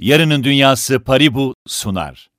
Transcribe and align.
Yarının 0.00 0.44
Dünyası 0.44 1.00
Paribu 1.00 1.54
sunar. 1.66 2.30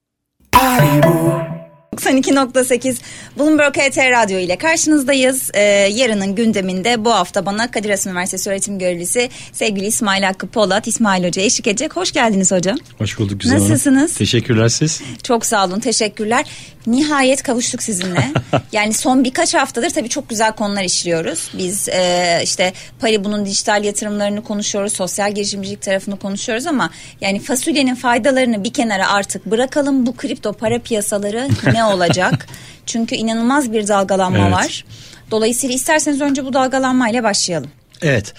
92.8 0.54 2.96
Bloomberg 3.40 3.78
HT 3.78 3.98
Radyo 3.98 4.40
ile 4.40 4.58
karşınızdayız. 4.58 5.52
Ee, 5.54 5.62
yarının 5.94 6.36
gündeminde 6.36 7.06
bu 7.06 7.12
hafta 7.12 7.46
bana 7.46 7.72
Kadir 7.72 7.90
Has 7.90 8.08
Üniversitesi 8.08 8.50
öğretim 8.50 8.80
görevlisi 8.80 9.30
sevgili 9.52 9.86
İsmail 9.86 10.24
Hakkı 10.24 10.48
Polat, 10.48 10.88
İsmail 10.88 11.28
Hoca 11.28 11.42
eşlik 11.42 11.68
edecek. 11.68 11.96
Hoş 11.96 12.12
geldiniz 12.12 12.52
hocam. 12.52 12.78
Hoş 12.98 13.20
bulduk 13.20 13.42
güzel 13.42 13.58
Hanım. 13.58 13.72
Nasılsınız? 13.72 14.14
Teşekkürler 14.14 14.70
siz. 14.70 15.02
Çok 15.24 15.46
sağ 15.46 15.66
olun, 15.66 15.80
teşekkürler. 15.80 16.46
Nihayet 16.88 17.44
kavuştuk 17.44 17.84
sizinle. 17.84 18.32
yani 18.72 18.94
son 18.94 19.24
birkaç 19.24 19.54
haftadır 19.54 19.90
tabii 19.90 20.10
çok 20.10 20.30
güzel 20.30 20.52
konular 20.52 20.84
işliyoruz. 20.84 21.50
Biz 21.58 21.90
e, 21.90 22.40
işte 22.44 22.74
Paribu'nun 23.00 23.46
dijital 23.46 23.84
yatırımlarını 23.84 24.44
konuşuyoruz, 24.44 24.94
sosyal 24.94 25.36
girişimcilik 25.36 25.82
tarafını 25.82 26.20
konuşuyoruz 26.20 26.68
ama 26.68 26.90
yani 27.22 27.40
fasulyenin 27.40 27.96
faydalarını 27.96 28.64
bir 28.64 28.74
kenara 28.74 29.10
artık 29.10 29.46
bırakalım. 29.46 30.06
Bu 30.06 30.16
kripto 30.16 30.54
para 30.54 30.80
piyasaları 30.80 31.48
ne 31.74 31.84
olacak? 31.84 32.48
Çünkü 32.86 33.16
inanılmaz 33.16 33.72
bir 33.74 33.88
dalgalanma 33.88 34.38
Evet. 34.38 34.52
var. 34.52 34.86
Dolayısıyla 35.32 35.76
isterseniz 35.76 36.22
önce 36.22 36.46
bu 36.46 36.54
dalgalanmayla 36.54 37.24
başlayalım. 37.24 37.70
Evet. 38.02 38.34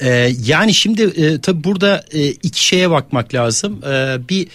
Ee, 0.00 0.30
yani 0.44 0.74
şimdi 0.74 1.02
e, 1.02 1.40
tabii 1.40 1.64
burada 1.64 2.04
e, 2.12 2.26
iki 2.26 2.64
şeye 2.64 2.90
bakmak 2.90 3.34
lazım. 3.34 3.80
Ee, 3.86 4.16
bir 4.28 4.48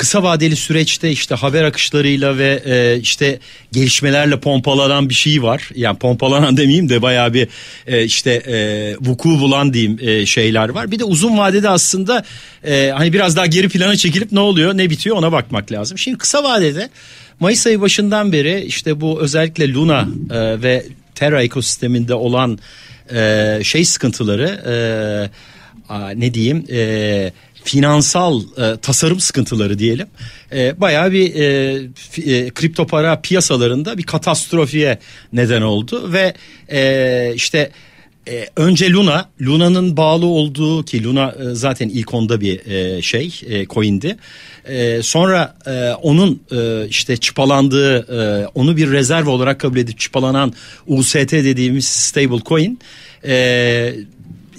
kısa 0.00 0.22
vadeli 0.22 0.56
süreçte 0.56 1.10
işte 1.10 1.34
haber 1.34 1.64
akışlarıyla 1.64 2.38
ve 2.38 2.62
e, 2.66 3.00
işte 3.00 3.38
gelişmelerle 3.72 4.40
pompalanan 4.40 5.08
bir 5.08 5.14
şey 5.14 5.42
var. 5.42 5.70
Yani 5.74 5.98
pompalanan 5.98 6.56
demeyeyim 6.56 6.88
de 6.88 7.02
bayağı 7.02 7.34
bir 7.34 7.48
e, 7.86 8.04
işte 8.04 8.30
e, 8.30 8.96
vuku 9.00 9.28
bulan 9.28 9.74
diyeyim 9.74 9.98
e, 10.00 10.26
şeyler 10.26 10.68
var. 10.68 10.90
Bir 10.90 10.98
de 10.98 11.04
uzun 11.04 11.38
vadede 11.38 11.68
aslında 11.68 12.24
e, 12.64 12.92
hani 12.96 13.12
biraz 13.12 13.36
daha 13.36 13.46
geri 13.46 13.68
plana 13.68 13.96
çekilip 13.96 14.32
ne 14.32 14.40
oluyor 14.40 14.76
ne 14.76 14.90
bitiyor 14.90 15.16
ona 15.16 15.32
bakmak 15.32 15.72
lazım. 15.72 15.98
Şimdi 15.98 16.18
kısa 16.18 16.44
vadede 16.44 16.90
Mayıs 17.40 17.66
ayı 17.66 17.80
başından 17.80 18.32
beri 18.32 18.64
işte 18.66 19.00
bu 19.00 19.20
özellikle 19.20 19.72
Luna 19.72 20.08
e, 20.30 20.62
ve 20.62 20.86
Terra 21.14 21.42
ekosisteminde 21.42 22.14
olan 22.14 22.58
e, 23.14 23.60
şey 23.62 23.84
sıkıntıları 23.84 24.48
e, 24.66 24.74
a, 25.92 26.10
ne 26.10 26.34
diyeyim 26.34 26.64
e, 26.70 27.32
finansal 27.64 28.42
e, 28.42 28.76
tasarım 28.76 29.20
sıkıntıları 29.20 29.78
diyelim 29.78 30.06
e, 30.52 30.80
bayağı 30.80 31.12
bir 31.12 31.34
e, 31.34 31.74
e, 32.16 32.50
kripto 32.50 32.86
para 32.86 33.20
piyasalarında 33.20 33.98
bir 33.98 34.02
katastrofiye 34.02 34.98
neden 35.32 35.62
oldu 35.62 36.12
ve 36.12 36.34
e, 36.72 37.32
işte 37.34 37.70
e, 38.28 38.46
önce 38.56 38.92
Luna, 38.92 39.28
Luna'nın 39.42 39.96
bağlı 39.96 40.26
olduğu 40.26 40.84
ki 40.84 41.04
Luna 41.04 41.34
e, 41.40 41.54
zaten 41.54 41.88
ilk 41.88 42.14
onda 42.14 42.40
bir 42.40 42.66
e, 42.66 43.02
şey, 43.02 43.40
e, 43.46 43.66
coin'di. 43.66 44.16
E, 44.64 45.02
sonra 45.02 45.56
e, 45.66 45.92
onun 46.02 46.42
e, 46.52 46.88
işte 46.88 47.16
çıpalandığı, 47.16 47.96
e, 47.96 48.46
onu 48.54 48.76
bir 48.76 48.90
rezerv 48.90 49.28
olarak 49.28 49.60
kabul 49.60 49.76
edip 49.76 49.98
çıpalanan 49.98 50.52
UST 50.86 51.32
dediğimiz 51.32 51.86
stable 51.86 52.40
coin 52.46 52.78
e, 53.24 53.94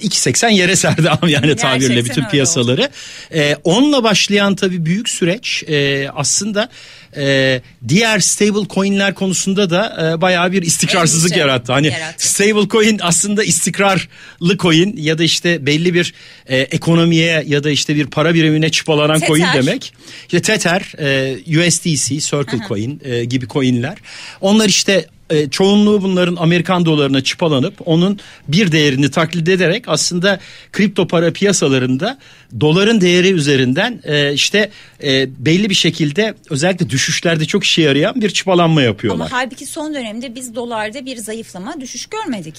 2.80 0.01 0.51
yere 0.51 0.75
serdi 0.75 1.09
yani 1.27 1.55
tabirle 1.55 1.87
Gerçekten 1.87 2.05
bütün 2.05 2.21
öyle 2.21 2.31
piyasaları. 2.31 2.89
E, 3.33 3.55
onunla 3.63 4.03
başlayan 4.03 4.55
tabii 4.55 4.85
büyük 4.85 5.09
süreç 5.09 5.63
e, 5.67 6.09
aslında 6.09 6.69
e, 7.17 7.61
diğer 7.87 8.19
stable 8.19 8.67
coin'ler 8.69 9.13
konusunda 9.13 9.69
da 9.69 10.11
e, 10.13 10.21
bayağı 10.21 10.51
bir 10.51 10.61
istikrarsızlık 10.61 11.31
Endişe 11.31 11.39
yarattı. 11.39 11.71
Hani 11.71 11.87
yarattı. 11.87 12.27
stable 12.27 12.67
coin 12.67 12.99
aslında 13.01 13.43
istikrarlı 13.43 14.57
coin 14.59 14.97
ya 14.97 15.17
da 15.17 15.23
işte 15.23 15.65
belli 15.65 15.93
bir 15.93 16.13
e, 16.47 16.57
ekonomiye 16.57 17.43
ya 17.47 17.63
da 17.63 17.69
işte 17.69 17.95
bir 17.95 18.07
para 18.07 18.33
birimine 18.33 18.69
çıpalanan 18.69 19.19
Tether. 19.19 19.27
coin 19.27 19.45
demek. 19.53 19.93
İşte 20.21 20.41
Tether, 20.41 20.93
e, 20.99 21.37
USDC, 21.47 22.19
Circle 22.19 22.59
Coin 22.67 23.01
e, 23.03 23.25
gibi 23.25 23.47
coinler. 23.47 23.97
Onlar 24.41 24.69
işte 24.69 25.05
e, 25.31 25.49
çoğunluğu 25.49 26.01
bunların 26.01 26.35
Amerikan 26.35 26.85
dolarına 26.85 27.21
çıpalanıp 27.23 27.73
onun 27.85 28.19
bir 28.47 28.71
değerini 28.71 29.11
taklit 29.11 29.49
ederek 29.49 29.83
aslında 29.87 30.39
kripto 30.71 31.07
para 31.07 31.33
piyasalarında 31.33 32.17
doların 32.59 33.01
değeri 33.01 33.31
üzerinden 33.31 34.01
e, 34.03 34.33
işte 34.33 34.69
e, 35.03 35.45
belli 35.45 35.69
bir 35.69 35.75
şekilde 35.75 36.33
özellikle 36.49 36.89
düşüşlerde 36.89 37.45
çok 37.45 37.63
işe 37.63 37.81
yarayan 37.81 38.21
bir 38.21 38.29
çıpalanma 38.29 38.81
yapıyorlar. 38.81 39.25
Ama 39.25 39.37
halbuki 39.37 39.65
son 39.65 39.93
dönemde 39.93 40.35
biz 40.35 40.55
dolarda 40.55 41.05
bir 41.05 41.17
zayıflama, 41.17 41.81
düşüş 41.81 42.05
görmedik. 42.05 42.55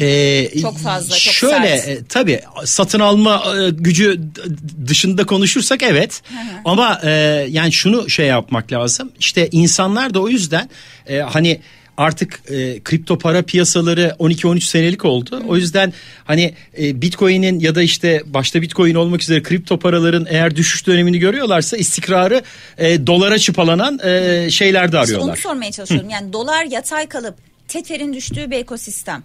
Ee, 0.00 0.60
Çok 0.62 0.78
fazla, 0.78 1.16
çok 1.16 1.34
şöyle 1.34 1.78
sert. 1.78 1.88
e, 1.88 2.04
tabii 2.08 2.40
satın 2.64 3.00
alma 3.00 3.44
e, 3.56 3.70
gücü 3.70 4.20
dışında 4.86 5.26
konuşursak 5.26 5.82
evet 5.82 6.22
ama 6.64 7.00
e, 7.04 7.10
yani 7.50 7.72
şunu 7.72 8.10
şey 8.10 8.26
yapmak 8.26 8.72
lazım 8.72 9.12
işte 9.18 9.48
insanlar 9.52 10.14
da 10.14 10.20
o 10.20 10.28
yüzden 10.28 10.70
e, 11.06 11.18
hani 11.18 11.60
artık 11.96 12.40
e, 12.50 12.80
kripto 12.80 13.18
para 13.18 13.42
piyasaları 13.42 14.16
12-13 14.18 14.60
senelik 14.60 15.04
oldu. 15.04 15.42
O 15.48 15.56
yüzden 15.56 15.92
hani 16.24 16.54
e, 16.78 17.02
Bitcoin'in 17.02 17.60
ya 17.60 17.74
da 17.74 17.82
işte 17.82 18.22
başta 18.26 18.62
Bitcoin 18.62 18.94
olmak 18.94 19.22
üzere 19.22 19.42
kripto 19.42 19.78
paraların 19.78 20.26
eğer 20.30 20.56
düşüş 20.56 20.86
dönemini 20.86 21.18
görüyorlarsa 21.18 21.76
istikrarı 21.76 22.42
e, 22.78 23.06
dolara 23.06 23.38
çıpalanan 23.38 23.98
e, 24.04 24.46
şeylerde 24.50 24.86
İşte 24.86 24.98
arıyorlar. 24.98 25.28
onu 25.28 25.36
sormaya 25.36 25.72
çalışıyorum. 25.72 26.10
Yani 26.10 26.32
dolar 26.32 26.64
yatay 26.64 27.06
kalıp 27.06 27.34
Tether'in 27.68 28.12
düştüğü 28.12 28.50
bir 28.50 28.56
ekosistem. 28.56 29.22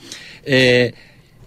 E, 0.48 0.92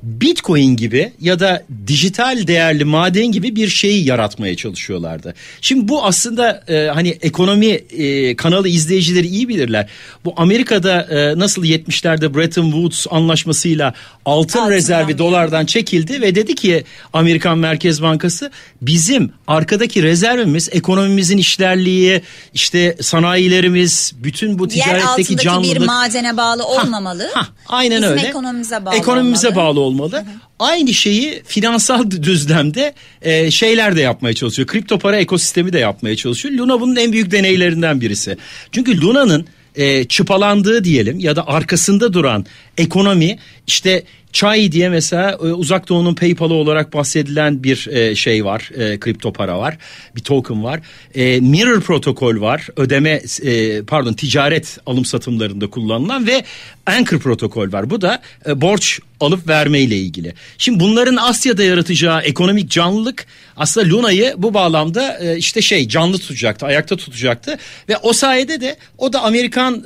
Bitcoin 0.04 0.76
gibi 0.76 1.12
ya 1.20 1.40
da 1.40 1.62
dijital 1.86 2.46
değerli 2.46 2.84
maden 2.84 3.26
gibi 3.26 3.56
bir 3.56 3.68
şeyi 3.68 4.04
yaratmaya 4.06 4.56
çalışıyorlardı. 4.56 5.34
Şimdi 5.60 5.88
bu 5.88 6.04
aslında 6.04 6.64
e, 6.68 6.88
hani 6.94 7.08
ekonomi 7.08 7.66
e, 7.66 8.36
kanalı 8.36 8.68
izleyicileri 8.68 9.26
iyi 9.26 9.48
bilirler. 9.48 9.88
Bu 10.24 10.34
Amerika'da 10.36 11.00
e, 11.02 11.38
nasıl 11.38 11.64
70'lerde 11.64 12.34
Bretton 12.34 12.64
Woods 12.70 13.06
anlaşmasıyla 13.10 13.94
altın 14.24 14.58
Altından 14.58 14.70
rezervi 14.70 15.10
yani. 15.10 15.18
dolardan 15.18 15.66
çekildi 15.66 16.20
ve 16.20 16.34
dedi 16.34 16.54
ki 16.54 16.84
Amerikan 17.12 17.58
Merkez 17.58 18.02
Bankası 18.02 18.50
bizim 18.82 19.32
arkadaki 19.46 20.02
rezervimiz 20.02 20.68
ekonomimizin 20.72 21.38
işlerliği 21.38 22.22
işte 22.54 22.96
sanayilerimiz 23.00 24.12
bütün 24.16 24.58
bu 24.58 24.68
ticaretteki 24.68 25.36
canlılık 25.36 25.74
bir 25.80 25.86
madene 25.86 26.36
bağlı 26.36 26.64
olmamalı. 26.66 27.30
Ha, 27.34 27.46
aynen 27.68 28.02
Bizim 28.02 28.12
öyle. 28.12 28.28
ekonomimize 28.28 28.84
bağlı 28.84 28.96
Ekonomimize 28.96 29.48
olmalı. 29.48 29.64
bağlı 29.64 29.80
olmalı. 29.80 29.93
Aynı 30.58 30.94
şeyi 30.94 31.42
finansal 31.46 32.10
düzlemde 32.10 32.94
e, 33.22 33.50
şeyler 33.50 33.96
de 33.96 34.00
yapmaya 34.00 34.34
çalışıyor. 34.34 34.68
Kripto 34.68 34.98
para 34.98 35.16
ekosistemi 35.16 35.72
de 35.72 35.78
yapmaya 35.78 36.16
çalışıyor. 36.16 36.54
Luna 36.54 36.80
bunun 36.80 36.96
en 36.96 37.12
büyük 37.12 37.30
deneylerinden 37.30 38.00
birisi. 38.00 38.36
Çünkü 38.72 39.00
Luna'nın 39.00 39.46
e, 39.76 40.04
çıpalandığı 40.04 40.84
diyelim 40.84 41.18
ya 41.18 41.36
da 41.36 41.48
arkasında 41.48 42.12
duran 42.12 42.46
ekonomi 42.78 43.38
işte 43.66 44.04
Chai 44.34 44.72
diye 44.72 44.88
mesela 44.88 45.30
e, 45.30 45.36
uzak 45.36 45.88
doğunun 45.88 46.14
PayPal'ı 46.14 46.54
olarak 46.54 46.94
bahsedilen 46.94 47.64
bir 47.64 47.86
e, 47.86 48.14
şey 48.14 48.44
var. 48.44 48.70
E, 48.74 49.00
kripto 49.00 49.32
para 49.32 49.58
var. 49.58 49.78
Bir 50.16 50.20
token 50.20 50.64
var. 50.64 50.80
Mirror 51.40 51.80
protokol 51.80 52.40
var. 52.40 52.68
Ödeme 52.76 53.22
pardon 53.86 54.12
ticaret 54.12 54.78
alım 54.86 55.04
satımlarında 55.04 55.70
kullanılan 55.70 56.26
ve 56.26 56.44
Anchor 56.86 57.18
protokol 57.18 57.72
var. 57.72 57.90
Bu 57.90 58.00
da 58.00 58.22
borç 58.46 59.00
alıp 59.20 59.48
verme 59.48 59.80
ile 59.80 59.96
ilgili. 59.96 60.34
Şimdi 60.58 60.80
bunların 60.80 61.16
Asya'da 61.16 61.62
yaratacağı 61.62 62.20
ekonomik 62.20 62.70
canlılık 62.70 63.26
aslında 63.56 63.96
Luna'yı 63.96 64.34
bu 64.38 64.54
bağlamda 64.54 65.18
işte 65.34 65.62
şey 65.62 65.88
canlı 65.88 66.18
tutacaktı, 66.18 66.66
ayakta 66.66 66.96
tutacaktı 66.96 67.58
ve 67.88 67.96
o 67.96 68.12
sayede 68.12 68.60
de 68.60 68.76
o 68.98 69.12
da 69.12 69.22
Amerikan 69.22 69.84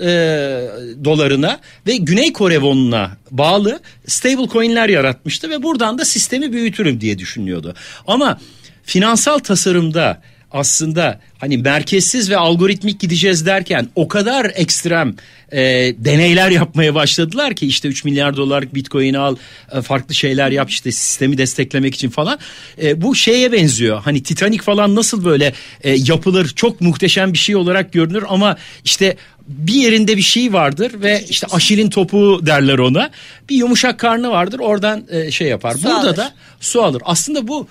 dolarına 1.05 1.61
ve 1.87 1.97
Güney 1.97 2.33
Kore 2.33 2.63
wonuna 2.79 3.11
bağlı 3.31 3.81
stable 4.07 4.49
coin'ler 4.49 4.89
yaratmıştı 4.89 5.51
ve 5.51 5.63
buradan 5.63 5.99
da 5.99 6.05
sistemi 6.05 6.53
büyütürüm 6.53 7.01
diye 7.01 7.19
düşünüyordu. 7.19 7.75
Ama 8.07 8.41
finansal 8.85 9.39
tasarımda 9.39 10.23
aslında 10.53 11.21
hani 11.39 11.59
merkezsiz 11.59 12.31
ve 12.31 12.37
algoritmik 12.37 13.01
gideceğiz 13.01 13.47
derken 13.47 13.89
o 13.95 14.09
kadar 14.09 14.53
ekstrem 14.55 15.15
e, 15.53 15.61
deneyler 15.99 16.51
yapmaya 16.51 16.95
başladılar 16.95 17.55
ki 17.55 17.67
işte 17.67 17.89
3 17.89 18.05
milyar 18.05 18.37
dolarlık 18.37 18.75
bitcoin'i 18.75 19.19
al 19.19 19.37
e, 19.73 19.83
farklı 19.83 20.15
şeyler 20.15 20.51
yap 20.51 20.71
işte 20.71 20.93
sistemi 20.93 21.39
desteklemek 21.39 21.95
için 21.95 22.11
falan 22.11 22.39
e, 22.83 23.03
bu 23.03 23.15
şeye 23.15 23.53
benziyor 23.53 24.01
hani 24.03 24.23
Titanic 24.23 24.63
falan 24.63 24.95
nasıl 24.95 25.25
böyle 25.25 25.53
e, 25.83 25.95
yapılır 25.95 26.49
çok 26.49 26.81
muhteşem 26.81 27.33
bir 27.33 27.39
şey 27.39 27.57
olarak 27.57 27.93
görünür 27.93 28.25
ama 28.29 28.57
işte 28.85 29.17
bir 29.49 29.75
yerinde 29.75 30.17
bir 30.17 30.23
şey 30.23 30.53
vardır 30.53 30.93
ve 31.03 31.25
işte 31.29 31.47
Aşil'in 31.51 31.91
topu 31.91 32.41
derler 32.47 32.79
ona 32.79 33.11
bir 33.49 33.57
yumuşak 33.57 33.99
karnı 33.99 34.31
vardır 34.31 34.59
oradan 34.59 35.05
e, 35.11 35.31
şey 35.31 35.49
yapar 35.49 35.73
Su 35.75 35.83
burada 35.85 35.99
alır. 36.01 36.17
da 36.17 36.33
su 36.61 36.83
alır 36.83 37.03
aslında 37.05 37.49
bu 37.49 37.67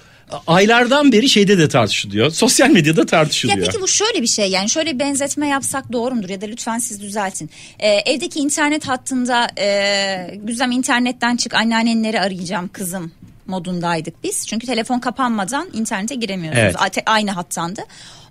aylardan 0.48 1.12
beri 1.12 1.30
şeyde 1.30 1.58
de 1.58 1.68
tartışılıyor. 1.70 2.32
Sosyal 2.32 2.70
medyada 2.70 3.00
Ya 3.02 3.06
tartışılıyor. 3.06 3.66
peki 3.66 3.82
bu 3.82 3.88
şöyle 3.88 4.22
bir 4.22 4.28
şey 4.28 4.50
yani 4.50 4.70
şöyle 4.70 4.94
bir 4.94 5.00
benzetme 5.00 5.48
yapsak 5.48 5.92
doğru 5.92 6.16
mudur 6.16 6.30
ya 6.30 6.42
da 6.42 6.46
lütfen 6.46 6.78
siz 6.80 7.02
düzeltin. 7.02 7.50
Ee, 7.80 7.88
evdeki 7.90 8.40
internet 8.40 8.88
hattında 8.88 9.48
e, 9.60 10.38
güzem 10.44 10.72
internetten 10.72 11.38
çık 11.38 11.54
anneannenleri 11.54 12.20
arayacağım 12.22 12.68
kızım 12.68 13.12
modundaydık 13.48 14.24
biz. 14.24 14.48
Çünkü 14.48 14.68
telefon 14.68 15.00
kapanmadan 15.00 15.70
internete 15.74 16.16
giremiyorsunuz. 16.16 16.76
Evet. 16.82 16.98
A- 17.08 17.12
Aynı 17.12 17.32
hattandı. 17.32 17.82